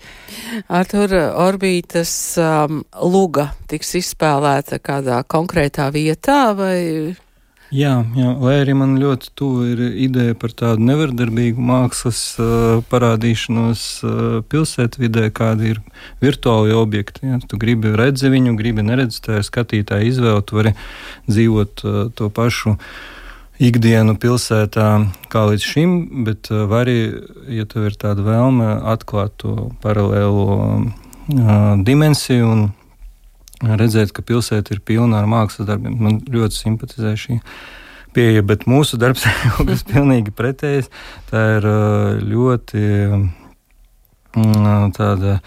Artur 0.72 1.18
Orbī 1.42 1.72
Rītas 1.72 2.12
um, 2.38 2.84
luga 3.00 3.52
tiks 3.72 3.96
izspēlēta 3.98 4.82
kādā 4.84 5.22
konkrētā 5.24 5.88
vietā 5.94 6.52
vai? 6.58 7.16
Jā, 7.72 7.94
jā, 8.18 8.34
lai 8.44 8.58
arī 8.60 8.76
man 8.76 8.98
ļoti 9.00 9.32
tuva 9.40 9.70
ir 9.72 9.82
ideja 10.04 10.36
par 10.36 10.52
tādu 10.60 10.84
nevardarbīgu 10.84 11.64
mākslas 11.64 12.20
uh, 12.44 12.82
parādīšanos 12.92 13.86
uh, 14.04 14.18
pilsētvidē, 14.52 15.30
kādi 15.32 15.72
ir 15.74 15.80
virtuāli 16.20 16.76
objekti. 16.76 17.24
Ja? 17.32 17.40
Tu 17.40 17.58
gribi 17.62 17.96
redzi 17.96 18.30
viņu, 18.34 18.58
gribi 18.60 18.84
neredzi, 18.84 19.24
tā 19.24 19.40
ir 19.40 19.48
skatītāja 19.48 20.12
izvēle, 20.12 20.44
tu 20.44 20.60
vari 20.60 20.76
dzīvot 21.32 21.86
uh, 21.88 22.04
to 22.14 22.28
pašu 22.36 22.76
ikdienu 23.62 24.16
pilsētā 24.22 24.88
kā 25.32 25.46
līdz 25.52 25.66
šim, 25.66 25.96
bet 26.26 26.50
uh, 26.52 26.66
var 26.72 26.88
arī, 26.88 27.14
ja 27.54 27.68
tev 27.70 27.90
ir 27.92 27.98
tāda 28.02 28.26
vēlme, 28.26 28.74
atklāt 28.94 29.38
to 29.44 29.72
paralēlo 29.84 30.92
dimensiju 31.86 32.48
un 32.50 32.64
redzēt, 33.62 34.12
ka 34.12 34.24
pilsēta 34.26 34.74
ir 34.74 34.82
pilna 34.84 35.22
ar 35.22 35.30
mākslas 35.30 35.70
darbiem. 35.70 35.94
Man 36.02 36.18
ļoti 36.28 36.58
simpatizē 36.58 37.14
šī 37.20 37.38
pieeja, 38.16 38.42
bet 38.44 38.66
mūsu 38.68 39.00
darbs 39.00 39.24
ir 39.30 39.38
kaut 39.46 39.70
kas 39.70 39.86
pilnīgi 39.88 40.34
pretējs. 40.36 40.90
Tā 41.30 41.46
ir 41.60 41.70
ļoti 42.26 42.82
tāda 44.34 45.40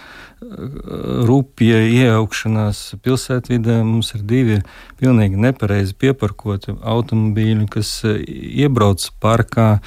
rupja 1.28 1.78
iejaukšanās 1.88 2.80
pilsētvidē. 3.04 3.78
Mums 3.84 4.12
ir 4.14 4.24
divi 4.28 4.58
pilnīgi 5.00 5.40
nepareizi 5.40 5.96
pieparkoti 5.96 6.76
automobīļi, 6.82 7.68
kas 7.72 8.02
iebrauc 8.04 9.08
parkā 9.24 9.78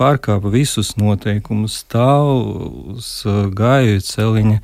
pārkāpa 0.00 0.50
visus 0.50 0.96
noteikumus, 0.98 1.76
stāv 1.84 2.96
uz 2.96 3.10
gāju 3.54 4.00
celiņa, 4.02 4.58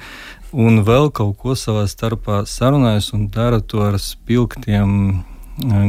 un 0.56 0.82
vēl 0.86 1.10
kaut 1.14 1.36
ko 1.38 1.54
savā 1.58 1.84
starpā 1.86 2.42
sarunājas 2.48 3.12
un 3.14 3.28
dara 3.30 3.60
to 3.60 3.84
ar 3.84 4.00
spilgtiem 4.02 5.22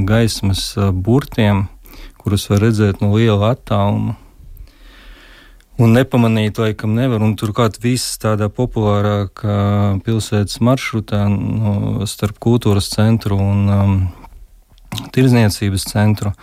gaismas 0.05 0.74
burtiem, 0.93 1.67
kurus 2.19 2.50
var 2.51 2.65
redzēt 2.67 3.01
no 3.01 3.13
liela 3.15 3.53
attāluma. 3.55 4.17
Un 5.79 5.93
nepamanīt, 5.95 6.57
laikam, 6.59 6.91
nevar. 6.98 7.24
Un 7.24 7.38
turklāt 7.39 7.77
viss 7.79 8.17
tādā 8.19 8.50
populārākā 8.51 10.00
pilsētas 10.03 10.59
maršrutā 10.65 11.21
no, 11.31 12.07
starp 12.09 12.36
kultūras 12.43 12.89
centru 12.91 13.38
un 13.39 13.62
um, 13.71 13.93
tirzniecības 15.15 15.88
centru. 15.88 16.33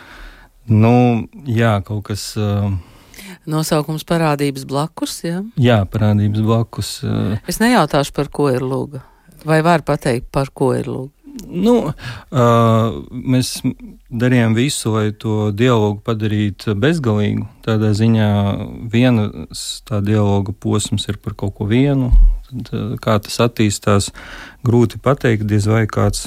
Nu, 0.72 1.26
jā, 1.44 1.74
kaut 1.84 2.06
kas. 2.08 2.30
Uh, 2.40 2.72
Nosaukums 3.46 4.06
parādības 4.08 4.64
blakus. 4.68 5.18
Jā, 5.26 5.42
jā 5.60 5.82
parādības 5.84 6.46
blakus. 6.46 6.94
Uh, 7.04 7.36
es 7.44 7.60
nejautāšu, 7.60 8.16
par 8.16 8.32
ko 8.32 8.48
ir 8.54 8.64
lūga. 8.64 9.04
Vai 9.46 9.60
var 9.62 9.84
pateikt, 9.86 10.30
par 10.32 10.48
ko 10.48 10.72
ir 10.78 10.88
lūga? 10.88 11.15
Nu, 11.44 11.74
uh, 11.90 12.96
mēs 13.10 13.58
darījām 14.08 14.54
visu, 14.56 14.94
lai 14.94 15.10
to 15.12 15.50
dialogu 15.52 16.00
padarītu 16.06 16.76
bezgalīgu. 16.80 17.44
Tādā 17.66 17.92
ziņā 17.96 18.30
viens 18.92 19.62
tā 19.88 20.00
dialoga 20.04 20.54
posms 20.56 21.08
ir 21.10 21.20
par 21.20 21.36
kaut 21.38 21.56
ko 21.58 21.68
vienu, 21.68 22.12
tad, 22.48 22.72
kā 23.04 23.18
tas 23.20 23.38
attīstās, 23.44 24.10
grūti 24.66 25.00
pateikt, 25.02 25.44
diez 25.50 25.68
vai 25.68 25.84
kāds 25.90 26.26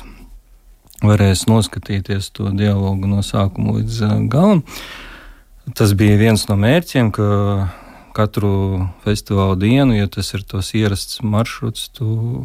varēs 1.01 1.47
noskatīties 1.49 2.31
to 2.35 2.51
dialogu 2.53 3.07
no 3.09 3.23
sākuma 3.25 3.79
līdz 3.79 4.03
galam. 4.31 4.63
Tas 5.77 5.93
bija 5.97 6.17
viens 6.19 6.47
no 6.49 6.57
mērķiem, 6.59 7.11
ka 7.15 7.27
katru 8.17 8.89
festivāla 9.05 9.55
dienu, 9.59 9.95
ja 9.95 10.09
tas 10.11 10.33
ir 10.35 10.43
tos 10.47 10.73
ierasts 10.75 11.21
maršruts, 11.23 11.89
tu 11.95 12.43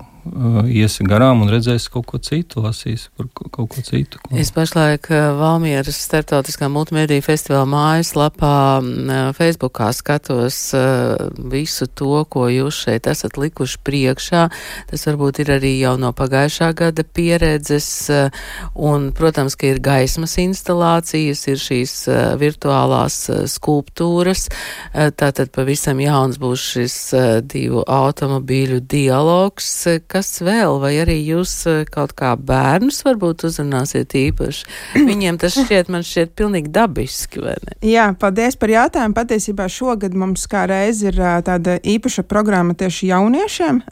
iesi 0.70 1.04
garām 1.06 1.42
un 1.44 1.50
redzēsi 1.52 1.90
kaut 1.92 2.06
ko 2.08 2.18
citu, 2.22 2.62
lasīsi 2.64 3.10
par 3.16 3.28
kaut 3.34 3.70
ko 3.72 3.82
citu. 3.84 4.20
Ko... 4.22 4.32
Es 4.40 4.50
pašlaik 4.54 5.08
uh, 5.12 5.34
Valmieras 5.38 5.98
starptautiskā 6.00 6.68
multimediju 6.72 7.24
festivāla 7.24 7.66
mājaslapā 7.68 8.56
uh, 8.80 9.12
Facebookā 9.36 9.90
skatos 9.96 10.58
uh, 10.76 11.28
visu 11.52 11.86
to, 11.86 12.24
ko 12.30 12.46
jūs 12.52 12.84
šeit 12.86 13.08
esat 13.10 13.38
likuši 13.40 13.80
priekšā. 13.84 14.44
Tas 14.90 15.06
varbūt 15.10 15.42
ir 15.44 15.54
arī 15.58 15.74
jau 15.82 15.94
no 16.00 16.14
pagājušā 16.16 16.70
gada 16.78 17.04
pieredzes, 17.04 17.90
uh, 18.12 18.44
un, 18.74 19.10
protams, 19.16 19.58
ka 19.60 19.68
ir 19.74 19.82
gaismas 19.84 20.38
instalācijas, 20.42 21.44
ir 21.52 21.60
šīs 21.60 21.96
uh, 22.08 22.22
virtuālās 22.40 23.20
uh, 23.32 23.44
skulptūras, 23.50 24.48
uh, 24.48 25.10
tātad 25.12 25.52
pavisam 25.54 26.00
jauns 26.02 26.40
būs 26.40 26.68
šis 26.74 26.98
uh, 27.14 27.28
divu 27.44 27.84
automobīļu 27.84 28.80
dialogs. 28.88 29.72
Kas 30.14 30.28
vēl, 30.46 30.76
vai 30.78 30.92
arī 31.02 31.16
jūs 31.26 31.52
uh, 31.66 31.80
kaut 31.90 32.12
kā 32.14 32.36
bērnus 32.38 33.00
varbūt 33.02 33.48
uzrunāsiet 33.48 34.14
īpaši? 34.14 34.68
Viņiem 35.10 35.40
tas 35.42 35.56
šķiet, 35.58 35.90
man 35.90 36.06
šķiet 36.06 36.36
pilnīgi 36.38 36.70
dabiski, 36.74 37.42
vai 37.42 37.56
ne? 37.66 37.74
Jā, 37.82 38.12
paldies 38.20 38.54
par 38.60 38.70
jautājumu. 38.70 39.16
Patiesībā 39.18 39.66
šogad 39.66 40.14
mums 40.14 40.46
kā 40.50 40.68
reiz 40.70 41.02
ir 41.02 41.18
uh, 41.18 41.40
tāda 41.42 41.80
īpaša 41.82 42.22
programma 42.30 42.78
tieši 42.78 43.10
jauniešiem. 43.10 43.82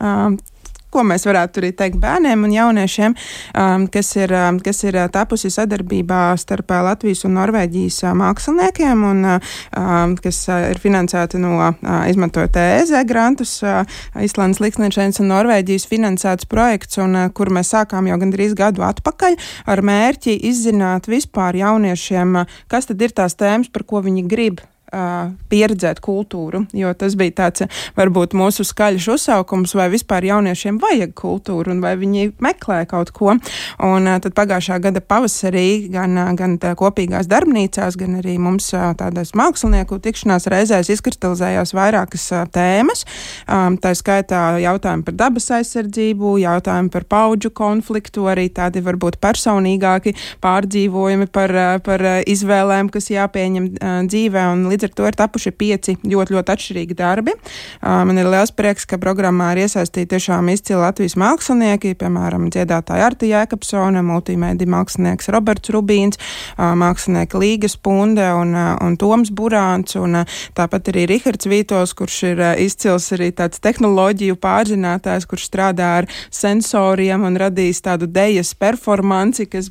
Ko 0.93 1.05
mēs 1.09 1.25
varētu 1.25 1.63
arī 1.63 1.71
teikt 1.77 1.97
bērniem 2.03 2.43
un 2.45 2.53
jauniešiem, 2.53 3.15
um, 3.57 3.87
kas 3.93 4.11
ir, 4.19 4.33
um, 4.37 4.59
kas 4.63 4.83
ir 4.85 4.99
uh, 4.99 5.07
tapusi 5.13 5.49
sadarbībā 5.53 6.21
starp 6.41 6.75
uh, 6.75 6.83
Latvijas 6.89 7.25
un 7.29 7.37
Norvēģijas 7.39 8.03
uh, 8.05 8.13
māksliniekiem 8.21 9.07
un 9.09 9.23
um, 9.31 10.17
kas 10.21 10.43
ir 10.53 10.81
finansēta 10.83 11.41
no 11.41 11.55
uh, 11.61 11.73
izmantojot 12.11 12.59
EZ 12.61 12.93
grantus, 13.09 13.55
uh, 13.65 13.87
Islandes 14.21 14.61
Liksniečēns 14.61 15.23
un 15.23 15.33
Norvēģijas 15.33 15.89
finansēts 15.89 16.51
projekts, 16.51 17.01
un 17.01 17.17
uh, 17.17 17.31
kur 17.33 17.53
mēs 17.55 17.73
sākām 17.73 18.11
jau 18.11 18.21
gandrīz 18.21 18.53
gadu 18.59 18.85
atpakaļ 18.85 19.39
ar 19.73 19.85
mērķi 19.89 20.37
izzināt 20.51 21.09
vispār 21.09 21.57
jauniešiem, 21.63 22.43
uh, 22.43 22.61
kas 22.69 22.91
tad 22.91 23.01
ir 23.01 23.17
tās 23.17 23.39
tēmas, 23.41 23.73
par 23.73 23.89
ko 23.89 24.05
viņi 24.05 24.29
grib 24.29 24.61
uh, 24.93 25.33
pieredzēt 25.53 26.01
kultūru, 26.05 26.67
jo 26.77 26.93
tas 26.99 27.17
bija 27.19 27.35
tāds 27.43 27.67
varbūt 27.97 28.37
mūsu 28.39 28.65
skaļš 28.67 29.09
uzsaukums, 29.17 29.75
vai 29.79 29.89
vispār 29.93 30.27
jauniešiem 30.29 30.79
vajag 30.83 31.15
kultūru 31.19 31.75
un 31.75 31.83
vai 31.85 31.95
viņi 32.01 32.33
meklē 32.43 32.83
kaut 32.91 33.13
ko. 33.17 33.33
Un 33.33 34.09
uh, 34.09 34.19
tad 34.23 34.37
pagājušā 34.37 34.79
gada 34.85 35.03
pavasarī 35.05 35.89
gan, 35.93 36.17
uh, 36.19 36.33
gan 36.39 36.59
kopīgās 36.59 37.29
darbnīcās, 37.31 37.99
gan 38.01 38.19
arī 38.21 38.39
mums 38.43 38.71
uh, 38.77 38.91
tādās 38.99 39.35
mākslinieku 39.39 40.01
tikšanās 40.03 40.49
reizēs 40.53 40.93
izkristalizējās 40.97 41.75
vairākas 41.77 42.29
uh, 42.35 42.45
tēmas. 42.53 43.07
Um, 43.47 43.79
tā 43.81 43.95
skaitā 43.99 44.43
jautājumi 44.63 45.07
par 45.09 45.19
dabas 45.19 45.49
aizsardzību, 45.59 46.37
jautājumi 46.45 46.93
par 46.93 47.09
paudžu 47.09 47.53
konfliktu, 47.57 48.27
arī 48.31 48.49
tādi 48.53 48.83
varbūt 48.85 49.19
personīgāki 49.23 50.15
pārdzīvojumi 50.43 51.29
par, 51.33 51.55
par 51.85 52.05
izvēlēm, 52.29 52.91
kas 52.93 53.11
jāpieņem 53.13 53.69
dzīvē. 54.11 54.47
Un 54.53 54.67
līdz 54.71 54.82
ar 54.87 54.93
to 54.97 55.07
ir 55.09 55.17
tapuši 55.19 55.53
pieci 55.57 55.97
ļoti, 56.03 56.37
ļoti 56.37 56.55
atšķirīgi 56.55 56.97
darbi. 56.99 57.35
Man 57.83 58.19
ir 58.21 58.29
liels 58.31 58.53
prieks, 58.55 58.87
ka 58.89 58.99
programmā 59.03 59.53
ir 59.55 59.65
iesaistīti 59.65 60.13
tiešām 60.15 60.51
izcili 60.53 60.81
Latvijas 60.83 61.17
mākslinieki, 61.21 61.95
piemēram, 62.01 62.49
dziedātāja 62.53 63.09
Arta 63.11 63.29
Jēkabsone, 63.29 64.03
multimēdi 64.07 64.69
mākslinieks 64.71 65.31
Roberts 65.35 65.73
Rubīns, 65.75 66.21
mākslinieki 66.59 67.43
Līga 67.43 67.71
Spunde 67.73 68.29
un, 68.39 68.55
un 68.55 68.97
Toms 69.01 69.33
Burāns, 69.35 69.97
un 70.01 70.23
tāpat 70.57 70.93
arī 70.93 71.07
Rihards 71.13 71.49
Vītos, 71.51 71.95
kurš 71.99 72.23
ir 72.33 72.45
izcils 72.63 73.11
arī 73.17 73.33
tāds 73.37 73.63
tehnoloģiju 73.63 74.39
pārzinātājs, 74.43 75.29
kurš 75.31 75.49
strādā 75.51 75.93
ar 76.03 76.11
sensoriem 76.33 77.25
un 77.29 77.39
radīs 77.41 77.83
tādu 77.85 78.09
dejas 78.11 78.55
performanci, 78.59 79.49
kas 79.53 79.71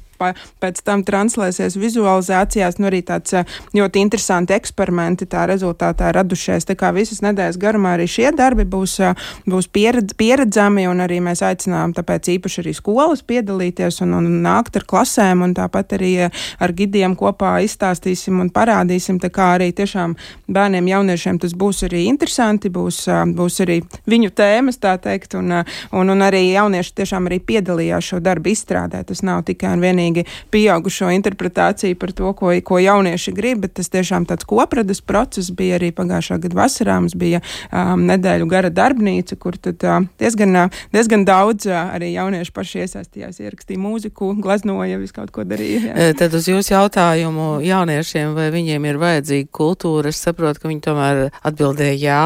pēc 0.62 0.82
tam 0.86 1.04
translēsies 1.08 1.78
vizualizācijās, 1.82 2.80
nu 2.82 2.90
arī 2.90 3.02
tāds 3.08 3.36
ļoti 3.78 4.04
interesanti 4.06 4.56
eksperimenti 4.56 5.28
tā 5.30 5.46
rezultātā 5.50 6.12
radušies. 6.16 6.68
Tā 6.70 6.78
kā 6.80 6.92
visas 6.96 7.24
nedēļas 7.26 7.60
garumā 7.62 7.96
arī 7.98 8.08
šie 8.12 8.30
darbi 8.36 8.66
būs, 8.68 8.98
būs 9.50 9.70
pieredz, 9.74 10.16
pieredzami, 10.18 10.88
un 10.90 11.04
arī 11.06 11.22
mēs 11.24 11.44
aicinām 11.46 11.96
tāpēc 11.98 12.32
īpaši 12.38 12.62
arī 12.64 12.76
skolas 12.78 13.24
piedalīties 13.28 14.02
un, 14.06 14.16
un 14.20 14.30
nākt 14.46 14.78
ar 14.80 14.88
klasēm, 14.88 15.46
un 15.46 15.56
tāpat 15.58 15.98
arī 15.98 16.14
ar 16.28 16.76
gidiem 16.78 17.16
kopā 17.20 17.58
izstāstīsim 17.66 18.40
un 18.42 18.52
parādīsim, 18.54 19.20
tā 19.22 19.32
kā 19.34 19.54
arī 19.56 19.72
tiešām 19.76 20.16
bērniem, 20.52 20.90
jauniešiem 20.92 21.40
tas 21.42 21.56
būs 21.58 21.86
arī 21.88 22.06
interesanti, 22.10 22.72
būs, 22.74 23.04
būs 23.38 23.62
arī 23.66 23.80
viņu 24.10 24.34
tēmas, 24.36 24.80
tā 24.82 24.98
teikt, 25.02 25.36
un, 25.40 25.62
un, 25.62 26.14
un 26.14 26.26
arī 26.26 26.44
jaunieši 26.52 26.96
tiešām 27.02 27.30
arī 27.30 27.40
piedalījās 27.52 28.12
šo 28.12 28.20
darbu 28.24 28.52
izstrādē. 28.52 29.04
Tas 29.08 29.24
nav 29.26 29.44
tikai 29.48 29.76
un 29.76 29.84
vienīgi 29.84 30.11
pilnīgi 30.12 30.28
pieaugušo 30.52 31.10
interpretāciju 31.16 31.98
par 32.00 32.12
to, 32.12 32.32
ko, 32.34 32.52
ko 32.64 32.80
jaunieši 32.80 33.34
grib, 33.34 33.62
bet 33.64 33.76
tas 33.80 33.90
tiešām 33.90 34.26
tāds 34.28 34.46
kopradas 34.46 35.02
process 35.02 35.52
bija 35.52 35.78
arī 35.80 35.92
pagājušā 35.92 36.40
gada 36.42 36.56
vasarā. 36.56 37.00
Mums 37.02 37.16
bija 37.16 37.42
um, 37.72 38.06
nedēļu 38.08 38.48
gara 38.48 38.70
darbnīca, 38.70 39.38
kur 39.40 39.58
tad 39.58 39.82
uh, 39.84 40.02
diezgan, 40.20 40.56
uh, 40.56 40.82
diezgan 40.94 41.26
daudz 41.26 41.68
uh, 41.70 41.94
arī 41.96 42.14
jaunieši 42.14 42.52
paši 42.52 42.84
iesaistījās, 42.86 43.40
ierakstīja 43.42 43.82
mūziku, 43.82 44.34
glaznoja, 44.42 45.00
visu 45.02 45.16
kaut 45.16 45.32
ko 45.32 45.46
darīja. 45.48 45.92
Jā. 45.92 45.96
E, 45.96 46.18
tad 46.18 46.36
uz 46.36 46.50
jūsu 46.50 46.76
jautājumu 46.76 47.62
jauniešiem, 47.66 48.36
vai 48.38 48.50
viņiem 48.54 48.90
ir 48.90 49.00
vajadzīga 49.02 49.52
kultūra, 49.56 50.12
es 50.12 50.22
saprotu, 50.22 50.62
ka 50.62 50.72
viņi 50.72 50.86
tomēr 50.88 51.24
atbildēja 51.42 51.98
jā. 52.02 52.26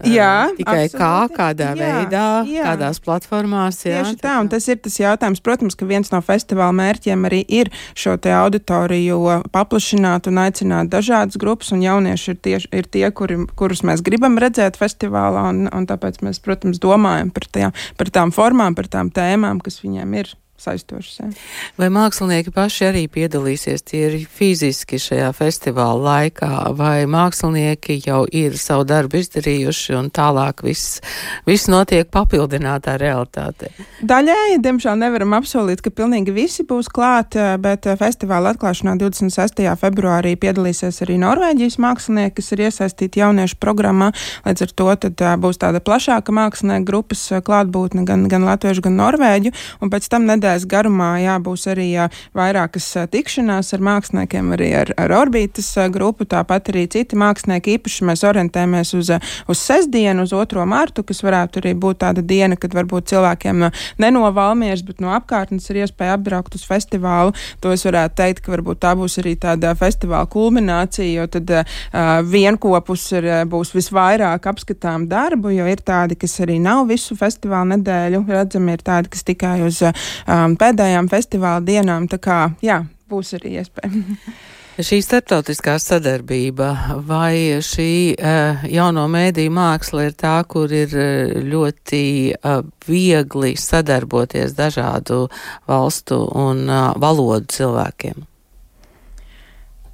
Jā, 0.00 0.48
tikai 0.56 0.86
absolūti. 0.86 0.98
kā, 0.98 1.16
kādā 1.36 1.66
jā, 1.76 1.88
veidā, 2.00 2.24
jā. 2.48 2.64
kādās 2.64 2.98
platformās. 3.04 3.82
Jā, 3.84 4.00
Tieši 4.00 4.18
tā, 4.22 4.38
un 4.40 4.48
tas 4.50 4.64
ir 4.72 4.80
tas 4.82 4.96
jautājums. 4.98 5.42
Protams, 5.44 5.76
ka 5.78 5.86
viens 5.86 6.10
no 6.10 6.18
festivāla 6.24 6.72
mērķiem 6.74 7.28
arī 7.28 7.42
ir 7.46 7.70
šo 7.94 8.16
auditoriju 8.16 9.20
paplašināt 9.54 10.26
un 10.32 10.42
aicināt 10.42 10.90
dažādas 10.90 11.38
grupas, 11.38 11.70
un 11.76 11.84
jaunieši 11.84 12.32
ir, 12.32 12.40
tieši, 12.48 12.72
ir 12.72 12.88
tie, 12.88 13.06
kuri, 13.14 13.42
kurus 13.58 13.84
mēs 13.86 14.02
gribam 14.02 14.40
redzēt 14.42 14.80
festivālā, 14.80 15.48
un, 15.52 15.66
un 15.68 15.86
tāpēc 15.86 16.22
mēs, 16.24 16.40
protams, 16.42 16.80
domājam 16.82 17.30
par, 17.30 17.46
tajā, 17.52 17.72
par 18.00 18.10
tām 18.16 18.34
formām, 18.34 18.78
par 18.78 18.90
tām 18.90 19.12
tēmām, 19.12 19.60
kas 19.62 19.82
viņiem 19.84 20.18
ir 20.18 20.34
saistošas. 20.62 21.18
Ja. 21.18 21.28
Vai 21.80 21.88
mākslinieki 21.92 22.52
paši 22.54 22.86
arī 22.90 23.02
piedalīsies 23.10 23.82
tīri 23.88 24.22
fiziski 24.30 24.98
šajā 25.02 25.30
festivāla 25.34 25.98
laikā, 26.06 26.50
vai 26.78 27.04
mākslinieki 27.10 27.98
jau 28.06 28.22
ir 28.30 28.56
savu 28.60 28.86
darbu 28.88 29.18
izdarījuši 29.22 29.96
un 29.98 30.10
tālāk 30.14 30.62
viss, 30.66 31.00
viss 31.48 31.70
notiek 31.72 32.10
papildinātā 32.12 32.94
realitātē? 33.00 33.72
Daļēji, 34.06 34.60
diemžēl 34.62 35.00
nevaram 35.00 35.34
apsolīt, 35.38 35.82
ka 35.82 35.90
pilnīgi 35.90 36.34
visi 36.36 36.66
būs 36.68 36.90
klāt, 36.92 37.36
bet 37.62 37.88
festivāla 37.98 38.54
atklāšanā 38.54 38.94
26. 39.00 39.64
februārī 39.82 40.36
piedalīsies 40.38 41.02
arī 41.06 41.18
Norvēģijas 41.22 41.78
mākslinieki, 41.82 42.36
kas 42.38 42.52
ir 42.54 42.64
iesaistīti 42.68 43.22
jauniešu 43.24 43.58
programmā. 43.62 44.12
Līdz 44.46 44.68
ar 44.68 44.76
to 44.78 44.90
tad 45.06 45.26
būs 45.42 45.58
tāda 45.62 45.82
plašāka 45.82 46.34
mākslinieku 46.34 46.86
grupas 46.92 47.24
klātbūtne 47.42 48.06
gan, 48.06 48.28
gan 48.30 48.46
latviešu, 48.46 48.86
gan 48.86 48.98
norvēģu, 49.00 49.52
un 49.82 49.92
pēc 49.92 50.08
tam 50.12 50.28
nedēļa 50.30 50.51
nedēļas 50.52 50.66
garumā, 50.68 51.20
jā, 51.22 51.36
būs 51.40 51.66
arī 51.70 51.92
jā, 51.92 52.08
vairākas 52.36 53.08
tikšanās 53.10 53.72
ar 53.72 53.80
māksliniekiem, 53.80 54.52
arī 54.52 54.68
ar, 54.76 54.92
ar 54.98 55.10
orbītas 55.22 55.72
grupu, 55.92 56.24
tāpat 56.24 56.70
arī 56.72 56.86
citi 56.88 57.16
mākslinieki. 57.16 57.78
Īpaši 57.78 58.04
mēs 58.04 58.24
orientējamies 58.24 58.94
uz, 58.94 59.10
uz 59.48 59.58
sestdienu, 59.58 60.24
uz 60.26 60.32
2. 60.32 60.66
martu, 60.66 61.02
kas 61.02 61.22
varētu 61.22 61.62
arī 61.62 61.74
būt 61.74 62.02
tāda 62.02 62.22
diena, 62.22 62.56
kad 62.56 62.74
varbūt 62.74 63.08
cilvēkiem 63.12 63.68
ne 63.98 64.10
no 64.12 64.28
Valmieras, 64.32 64.82
bet 64.84 65.00
no 65.00 65.12
apkārtnes 65.16 65.68
ir 65.70 65.82
iespēja 65.82 66.16
apbraukt 66.18 66.56
uz 66.56 66.64
festivālu. 66.66 67.32
To 67.62 67.72
es 67.72 67.84
varētu 67.86 68.16
teikt, 68.18 68.44
ka 68.44 68.52
varbūt 68.54 68.82
tā 68.82 68.94
būs 68.98 69.18
arī 69.22 69.34
tāda 69.40 69.74
festivāla 69.78 70.28
kulminācija, 70.30 71.08
jo 71.22 71.26
tad 71.32 71.50
uh, 71.52 71.80
vienkopus 72.28 73.08
ir, 73.16 73.28
būs 73.48 73.72
visvairāk 73.76 74.46
apskatām 74.52 75.08
darbu, 75.10 75.52
jo 75.56 75.68
ir 75.68 75.82
tādi, 75.84 76.18
kas 76.18 76.38
arī 76.44 76.58
nav 76.62 76.86
visu 76.90 77.16
festivālu 77.18 77.76
nedēļu 77.76 78.24
redzami, 78.28 78.76
ir 78.76 78.84
tādi, 78.86 79.12
kas 79.12 79.26
tikai 79.26 79.58
uz 79.66 79.82
um, 80.32 80.56
pēdējām 80.58 81.10
festivāla 81.12 81.62
dienām. 81.66 82.08
Tā 82.10 82.18
kā, 82.22 82.40
jā, 82.64 82.82
būs 83.12 83.36
arī 83.38 83.58
iespēja. 83.60 83.92
Šī 84.72 85.02
starptautiskā 85.04 85.74
sadarbība 85.76 86.70
vai 87.04 87.60
šī 87.60 87.90
uh, 88.16 88.62
jauno 88.72 89.04
mēdīju 89.12 89.52
māksla 89.52 90.06
ir 90.08 90.16
tā, 90.16 90.38
kur 90.48 90.72
ir 90.72 90.96
ļoti 91.44 92.02
uh, 92.32 92.62
viegli 92.88 93.52
sadarboties 93.60 94.56
dažādu 94.56 95.26
valstu 95.68 96.22
un 96.24 96.64
uh, 96.72 96.94
valodu 96.96 97.52
cilvēkiem? 97.52 98.24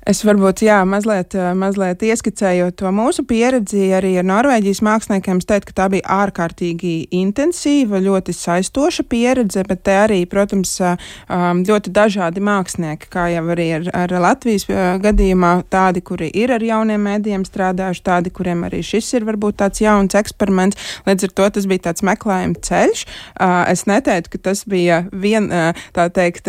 Es 0.08 0.22
varbūt, 0.24 0.62
jā, 0.64 0.78
mazliet, 0.88 1.34
eh, 1.36 1.50
mazliet 1.52 2.00
ieskicējot 2.00 2.78
to 2.80 2.88
mūsu 2.96 3.26
pieredzi 3.28 3.90
arī 3.92 4.14
ar 4.16 4.24
Norvēģijas 4.24 4.78
māksliniekiem, 4.80 5.36
es 5.42 5.48
teiktu, 5.50 5.68
ka 5.68 5.74
tā 5.82 5.88
bija 5.92 6.14
ārkārtīgi 6.24 7.10
intensīva, 7.12 8.00
ļoti 8.00 8.32
saistoša 8.32 9.04
pieredze, 9.04 9.66
bet 9.68 9.82
te 9.84 9.92
arī, 9.92 10.22
protams, 10.24 10.80
eh, 10.80 10.96
um, 11.28 11.60
ļoti 11.60 11.92
dažādi 11.92 12.40
mākslinieki, 12.40 13.10
kā 13.12 13.26
jau 13.34 13.42
arī 13.52 13.66
ar, 13.76 13.90
ar 13.92 14.14
Latvijas 14.24 14.64
eh, 14.70 14.96
gadījumā, 15.04 15.52
tādi, 15.68 16.00
kuri 16.00 16.30
ir 16.32 16.54
ar 16.56 16.64
jauniem 16.64 17.04
mēdījiem 17.04 17.44
strādājuši, 17.44 18.02
tādi, 18.08 18.32
kuriem 18.32 18.64
arī 18.64 18.80
šis 18.80 19.12
ir 19.12 19.28
varbūt 19.28 19.60
tāds 19.60 19.84
jauns 19.84 20.16
eksperiments. 20.16 20.80
Līdz 21.04 21.28
ar 21.28 21.36
to 21.36 21.50
tas 21.50 21.68
bija 21.68 21.84
tāds 21.90 22.00
meklējuma 22.00 22.56
ceļš. 22.64 23.04
Es 23.68 23.84
neteiktu, 23.84 24.30
ka 24.30 24.38
tas 24.38 24.64
bija 24.64 25.04
vien, 25.12 25.52
tā 25.92 26.08
teikt, 26.08 26.48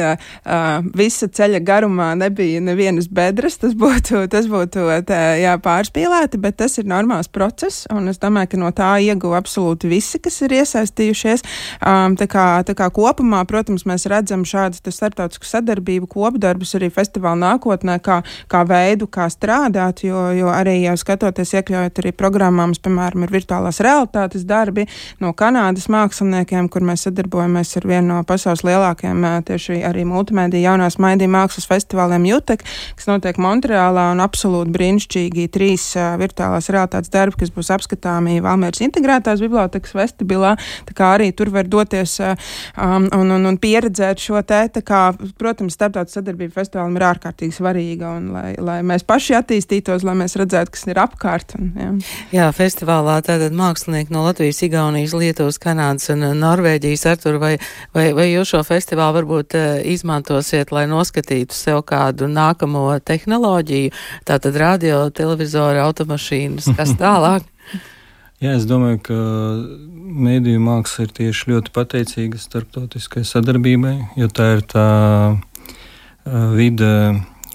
visa 0.96 1.28
ceļa 1.28 1.60
garumā 1.60 2.14
nebija 2.16 2.62
nevienas 2.64 3.12
bedres 3.12 3.49
katrs, 3.50 3.60
tas 3.62 3.74
būtu, 3.74 4.28
tas 4.30 4.48
būtu 4.48 4.86
tā, 5.08 5.38
jā, 5.40 5.58
pārspīlēti, 5.58 6.40
bet 6.40 6.58
tas 6.58 6.78
ir 6.78 6.86
normāls 6.86 7.28
process, 7.28 7.88
es 7.90 8.20
domāju, 8.20 8.50
ka 8.52 8.58
no 8.58 8.72
tā 8.72 9.00
ieguva 9.02 9.40
absolūti 9.40 9.90
visi, 9.90 10.20
kas 10.20 10.42
ir 10.42 10.54
iesaistījušies. 10.60 11.44
Um, 11.82 12.16
tā, 12.16 12.28
kā, 12.30 12.62
tā 12.66 12.76
kā 12.76 12.90
kopumā, 12.90 13.46
protams, 13.48 13.86
mēs 13.86 14.06
redzam 14.10 14.46
šādu 14.46 14.92
starptautisku 14.92 15.46
sadarbību, 15.46 16.08
kopdarbus 16.10 16.76
arī 16.78 16.90
festivāla 16.94 17.56
nākotnē, 17.56 18.00
kā, 18.02 18.22
kā 18.50 18.64
veidu, 18.68 19.08
kā 19.08 19.30
strādāt, 19.30 20.04
jo, 20.04 20.30
jo 20.36 20.52
arī 20.54 20.84
jau 20.84 20.96
skatoties, 21.00 21.56
iekļaujot 21.60 22.04
arī 22.04 22.14
programmām, 22.14 22.74
piemēram, 22.80 23.26
ir 23.26 23.34
virtuālās 23.34 23.82
realitātes 23.82 24.46
darbi 24.46 24.86
no 25.20 25.34
Kanādas 25.34 25.90
māksliniekiem, 25.90 26.70
kur 26.70 26.86
mēs 26.86 27.08
sadarbojamies 27.08 27.76
ar 27.80 27.90
vienu 27.90 28.14
no 28.14 28.22
pasaules 28.28 28.66
lielākajiem 28.68 29.28
tieši 29.48 29.82
arī 29.88 30.06
multimēdija 30.08 30.72
jaunās 30.72 31.00
maidī 31.02 31.30
mākslas 31.32 31.68
festivāliem 31.70 32.28
Jutek, 32.30 32.66
kas 32.98 33.10
notiek 33.10 33.39
Montreālā 33.42 34.10
un 34.14 34.22
absolūti 34.24 34.74
brīnišķīgi 34.76 35.48
trīs 35.54 35.86
uh, 35.98 36.14
virtuālās 36.20 36.70
realitātes 36.74 37.12
darbi, 37.14 37.40
kas 37.42 37.54
būs 37.56 37.72
apskatāmi 37.74 38.40
Valmēras 38.44 38.84
integrētās 38.86 39.42
bibliotekas 39.44 39.96
vestibilā. 39.98 40.56
Tā 40.90 40.96
kā 40.98 41.14
arī 41.18 41.32
tur 41.36 41.52
var 41.54 41.70
doties 41.70 42.18
uh, 42.24 42.36
un, 42.78 43.10
un, 43.16 43.48
un 43.50 43.60
pieredzēt 43.62 44.22
šo 44.22 44.42
te. 44.44 44.60
Kā, 44.86 45.02
protams, 45.40 45.76
starptautiskā 45.78 46.20
sadarbība 46.20 46.60
festivālam 46.60 46.98
ir 46.98 47.06
ārkārtīgi 47.08 47.56
svarīga 47.56 48.12
un 48.18 48.30
lai, 48.36 48.54
lai 48.60 48.80
mēs 48.86 49.06
paši 49.08 49.38
attīstītos, 49.40 50.04
lai 50.08 50.16
mēs 50.20 50.36
redzētu, 50.40 50.74
kas 50.76 50.86
ir 50.90 51.00
apkārt. 51.02 51.56
Un, 51.60 51.72
jā. 51.80 51.90
jā, 52.36 52.50
festivālā 52.56 53.20
tātad 53.26 53.56
mākslinieki 53.56 54.14
no 54.16 54.26
Latvijas, 54.28 54.62
Igaunijas, 54.66 55.16
Lietuvas, 55.16 55.60
Kanādas 55.62 56.12
un 56.14 56.26
Norvēģijas 56.40 57.06
ar 57.12 57.22
tur 57.24 57.40
vai, 57.42 57.54
vai, 57.96 58.10
vai 58.18 58.30
jūs 58.32 58.54
šo 58.54 58.64
festivālu 58.68 59.22
varbūt 59.22 59.58
uh, 59.58 59.68
izmantosiet, 59.88 60.74
lai 60.76 60.86
noskatītu 60.92 61.56
sev 61.56 61.84
kādu 61.88 62.30
nākamo 62.32 62.86
tehnoloģiju 63.00 63.29
tehnoloģiju, 63.30 63.94
tātad 64.26 64.58
radio, 64.58 65.10
televizoru, 65.14 65.84
automašīnas, 65.86 66.74
kas 66.78 66.96
tālāk. 67.02 67.46
Jā, 68.40 68.56
es 68.56 68.66
domāju, 68.66 69.02
ka 69.04 69.16
mēdīņu 70.20 70.62
māksla 70.64 71.06
ir 71.06 71.12
tieši 71.18 71.52
ļoti 71.52 71.74
pateicīga 71.76 72.40
starptautiskai 72.40 73.26
sadarbībai, 73.28 73.98
jo 74.18 74.30
tā 74.32 74.54
ir 74.58 74.64
tā 74.64 74.88
vide, 76.56 76.94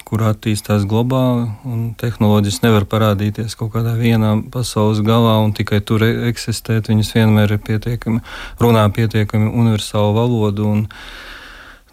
kur 0.05 0.21
attīstās 0.29 0.85
globāli, 0.85 1.47
un 1.65 1.87
tehnoloģijas 1.97 2.61
nevar 2.61 2.85
parādīties 2.87 3.57
kaut 3.57 3.73
kādā 3.73 3.95
vienā 3.97 4.35
pasaules 4.53 5.01
galā 5.03 5.39
un 5.41 5.55
tikai 5.57 5.81
tur 5.81 6.05
e-, 6.05 6.27
eksistēt. 6.29 6.91
Viņas 6.91 7.15
vienmēr 7.15 7.55
ir 7.55 7.63
pietiekami, 7.65 8.21
runā 8.61 8.85
pietiekami 8.93 9.49
universālu 9.49 10.13
valodu, 10.19 10.69
un 10.69 10.85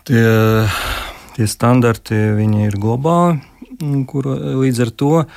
tie, 0.04 0.26
tie 1.38 1.48
standarti 1.48 2.20
ir 2.66 2.76
globāli. 2.76 3.40
Mm, 3.82 4.04
kur 4.06 4.28
līdz 4.30 4.80
ar 4.84 4.90
to 4.94 5.12
uh, 5.18 5.28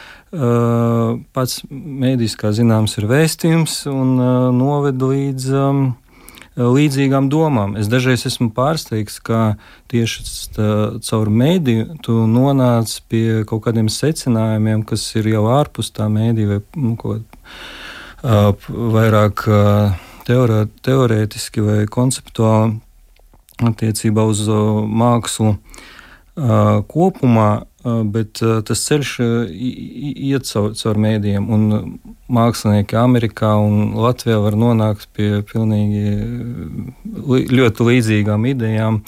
pats 1.33 1.61
mēdīs, 1.71 2.35
kā 2.37 2.51
zināms, 2.53 2.93
ir 2.99 3.07
vēstījums 3.09 3.85
un 3.89 4.11
uh, 4.19 4.49
noved 4.53 5.01
līdz 5.01 5.47
um, 5.57 5.79
līdzīgām 6.55 7.25
domām. 7.31 7.73
Es 7.79 7.89
dažreiz 7.91 8.27
esmu 8.29 8.51
pārsteigts, 8.55 9.17
ka 9.25 9.55
tieši 9.91 10.27
tā, 10.55 10.67
caur 11.07 11.31
mēdīju 11.41 11.97
tu 12.05 12.19
nonāc 12.29 12.93
pie 13.09 13.41
kaut 13.49 13.65
kādiem 13.65 13.89
secinājumiem, 13.91 14.85
kas 14.87 15.07
ir 15.17 15.31
jau 15.33 15.47
ārpus 15.55 15.89
tā 15.95 16.05
mēdīja 16.11 16.53
vai 16.53 16.61
nu, 16.85 16.93
ko, 17.01 17.17
uh, 17.17 18.69
vairāk 18.69 19.47
uh, 19.49 19.97
teorē, 20.29 20.61
teorētiski 20.85 21.65
vai 21.65 21.81
konceptuāli 21.89 22.77
attiecībā 23.65 24.29
uz 24.29 24.45
uh, 24.51 24.85
mākslu 24.85 25.55
uh, 25.55 25.83
kopumā 26.35 27.49
bet 27.85 28.41
tas 28.41 28.83
ceļš 28.87 29.11
iet 29.53 30.47
caur, 30.49 30.73
caur 30.77 30.99
mēdījiem. 31.01 31.47
Un 31.53 31.97
mākslinieki 32.33 32.97
Amerikā 32.97 33.53
un 33.61 33.93
Latvijā 33.99 34.39
var 34.41 34.57
nonākt 34.57 35.07
pie 35.15 35.43
pilnīgi 35.45 36.05
ļoti 37.53 37.89
līdzīgām 37.89 38.47
idejām 38.51 39.03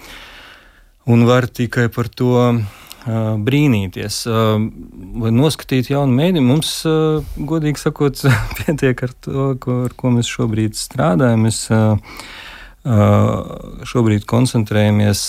un 1.08 1.26
var 1.26 1.48
tikai 1.50 1.88
par 1.94 2.10
to 2.12 2.34
brīnīties. 3.08 4.26
Lai 4.28 5.32
noskatītu 5.34 5.94
jaunu 5.96 6.18
mēdīju, 6.18 6.46
mums, 6.46 6.74
godīgi 7.50 7.82
sakot, 7.82 8.26
pietiek 8.60 9.06
ar 9.08 9.16
to, 9.26 9.48
ko, 9.64 9.80
ar 9.88 9.96
ko 9.98 10.12
mēs 10.18 10.30
šobrīd 10.30 10.78
strādājam. 10.78 11.48
Mēs 11.48 11.64
šobrīd 13.88 14.28
koncentrējamies 14.30 15.24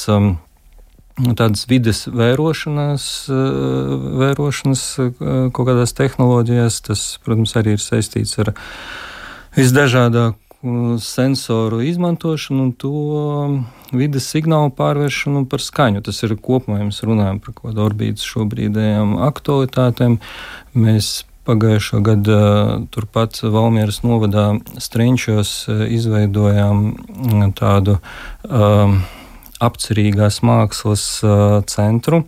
tādas 1.19 1.67
vides 1.69 2.05
vērošanas, 2.07 3.07
eh, 3.29 3.95
vērošanas 4.23 4.83
eh, 4.99 5.13
kaut 5.53 5.71
kādās 5.71 5.95
tehnoloģijās. 5.99 6.83
Tas, 6.87 7.07
protams, 7.25 7.55
arī 7.59 7.77
ir 7.77 7.83
saistīts 7.83 8.39
ar 8.39 8.55
visdažādāko 9.57 10.37
sensoru 10.99 11.81
izmantošanu 11.87 12.63
un 12.67 12.73
to 12.75 12.93
vidas 13.95 14.27
signālu 14.27 14.73
pārvēršanu 14.75 15.47
par 15.51 15.63
skaņu. 15.63 16.03
Tas 16.03 16.23
ir 16.27 16.35
kopumā, 16.35 16.81
ja 16.81 16.89
mēs 16.91 17.05
runājam 17.07 17.39
par 17.43 17.55
kaut 17.55 17.71
kādu 17.71 17.87
orbītas 17.87 18.27
šobrīdējām 18.27 19.19
aktualitātēm. 19.29 20.19
Mēs 20.75 21.25
Pagājušā 21.49 22.03
gada 22.05 22.39
turpat 22.93 23.39
Valmieras 23.41 24.03
novadā 24.05 24.59
Strenčos 24.85 25.65
eh, 25.65 25.87
izveidojām 25.97 26.83
tādu 27.57 27.95
um, 28.45 28.99
apcerīgās 29.63 30.43
mākslas 30.47 31.09
uh, 31.27 31.59
centru. 31.71 32.25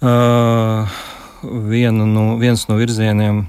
Uh, 0.00 1.00
viena 1.42 2.06
no, 2.08 2.34
viens 2.40 2.66
no 2.68 2.76
virzieniem, 2.80 3.42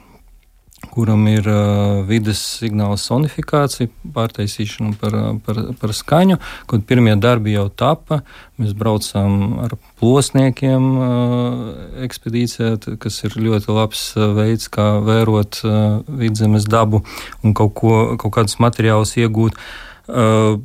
kuram 0.92 1.24
ir 1.32 1.46
uh, 1.48 2.02
vidas 2.08 2.42
signāla 2.60 2.98
sonifikācija, 3.00 3.92
pārtaisīšana 4.16 4.96
par, 5.00 5.18
par, 5.46 5.62
par 5.80 5.94
skaņu, 5.96 6.40
kad 6.72 6.88
pirmie 6.88 7.14
darbi 7.22 7.56
jau 7.56 7.68
tapa. 7.70 8.22
Mēs 8.60 8.74
braucām 8.78 9.62
ar 9.68 9.78
plosniekiem 10.02 10.90
ekspedīcijā, 12.08 12.98
kas 13.00 13.22
ir 13.28 13.40
ļoti 13.40 13.72
labs 13.78 14.04
veids, 14.40 14.68
kā 14.74 14.94
vērot 15.06 15.62
vidzemes 16.24 16.68
dabu 16.68 17.06
un 17.44 17.56
kaut, 17.56 17.76
ko, 17.80 17.96
kaut 18.20 18.40
kādus 18.40 18.60
materiālus 18.64 19.16
iegūt. 19.22 19.60
Uh, 20.12 20.60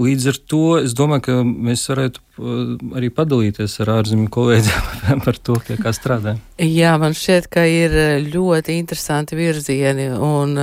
Līdz 0.00 0.28
ar 0.30 0.38
to 0.48 0.62
es 0.80 0.94
domāju, 0.96 1.24
ka 1.26 1.34
mēs 1.44 1.84
varētu 1.90 2.22
arī 2.40 3.10
padalīties 3.12 3.74
ar 3.84 3.90
ārzemju 3.98 4.30
kolēģiem 4.32 5.20
par 5.26 5.36
to, 5.44 5.58
pie 5.66 5.76
kā 5.80 5.92
strādājam. 5.92 6.38
Jā, 6.62 6.94
man 7.00 7.12
šķiet, 7.16 7.48
ka 7.52 7.64
ir 7.68 7.96
ļoti 8.32 8.76
interesanti 8.80 9.36
virzieni, 9.36 10.08
un, 10.16 10.56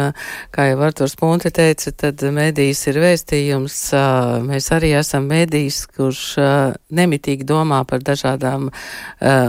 kā 0.55 0.65
jau 0.71 0.79
Arturs 0.87 1.13
Punte 1.19 1.51
teica, 1.53 1.93
tad 1.93 2.23
medijas 2.33 2.81
ir 2.89 2.97
vēstījums. 3.03 3.77
Mēs 4.47 4.71
arī 4.73 4.95
esam 4.97 5.29
medijas, 5.29 5.83
kurš 5.93 6.23
nemitīgi 6.95 7.45
domā 7.45 7.83
par 7.89 8.01
dažādām 8.05 8.71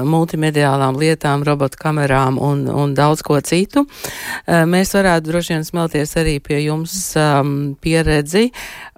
multimediālām 0.04 1.00
lietām, 1.00 1.46
robotu 1.46 1.80
kamerām 1.80 2.36
un, 2.42 2.66
un 2.68 2.92
daudz 2.98 3.24
ko 3.24 3.40
citu. 3.40 3.86
Mēs 4.46 4.92
varētu 4.98 5.30
droši 5.30 5.56
vien 5.56 5.66
smelties 5.66 6.16
arī 6.20 6.36
pie 6.44 6.60
jums 6.66 7.00
pieredzi 7.80 8.50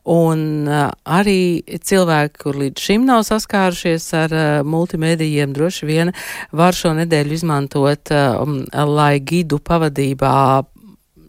Un 0.02 0.66
arī 0.66 1.62
cilvēki, 1.62 2.40
kur 2.42 2.56
līdz 2.58 2.82
šim 2.82 3.04
nav 3.06 3.11
saskārušies 3.20 4.08
ar 4.16 4.34
uh, 4.34 4.48
multimedijiem, 4.64 5.52
droši 5.52 5.88
vien 5.88 6.12
var 6.52 6.76
šo 6.76 6.94
nedēļu 7.02 7.38
izmantot, 7.38 8.12
uh, 8.16 8.86
lai 8.88 9.14
gidu 9.20 9.60
pavadībā 9.60 10.32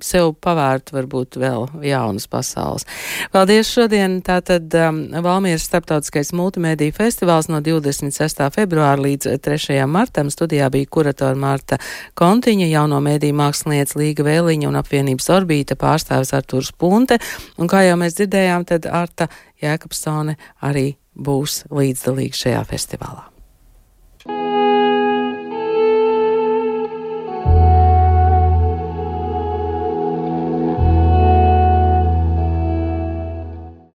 sev 0.04 0.34
pavērt 0.44 0.92
varbūt 0.94 1.38
vēl 1.40 1.68
jaunas 1.88 2.28
pasaules. 2.32 2.86
Paldies 3.34 3.72
šodien. 3.72 4.20
Tātad 4.26 4.74
um, 4.78 5.02
Valmieras 5.24 5.66
starptautiskais 5.70 6.34
multimediju 6.36 6.96
festivāls 6.96 7.50
no 7.52 7.62
26. 7.64 8.44
februāra 8.56 9.00
līdz 9.04 9.38
3. 9.44 9.80
martam 9.90 10.32
studijā 10.34 10.70
bija 10.74 10.90
kuratora 10.92 11.38
Marta 11.40 11.80
Kontiņa, 12.20 12.68
jauno 12.72 13.00
mediju 13.04 13.38
mākslinieca 13.40 14.00
Līga 14.00 14.28
Vēliņa 14.28 14.70
un 14.70 14.80
apvienības 14.82 15.32
orbīta 15.38 15.80
pārstāvis 15.80 16.36
Artūrs 16.36 16.74
Punte. 16.78 17.20
Un 17.58 17.72
kā 17.72 17.86
jau 17.88 17.98
mēs 18.00 18.20
dzirdējām, 18.20 18.68
tad 18.70 18.90
Arta 18.92 19.30
Jēkabsone 19.64 20.38
arī 20.62 20.94
būs 21.14 21.64
līdzdalīga 21.72 22.44
šajā 22.46 22.66
festivālā. 22.74 23.33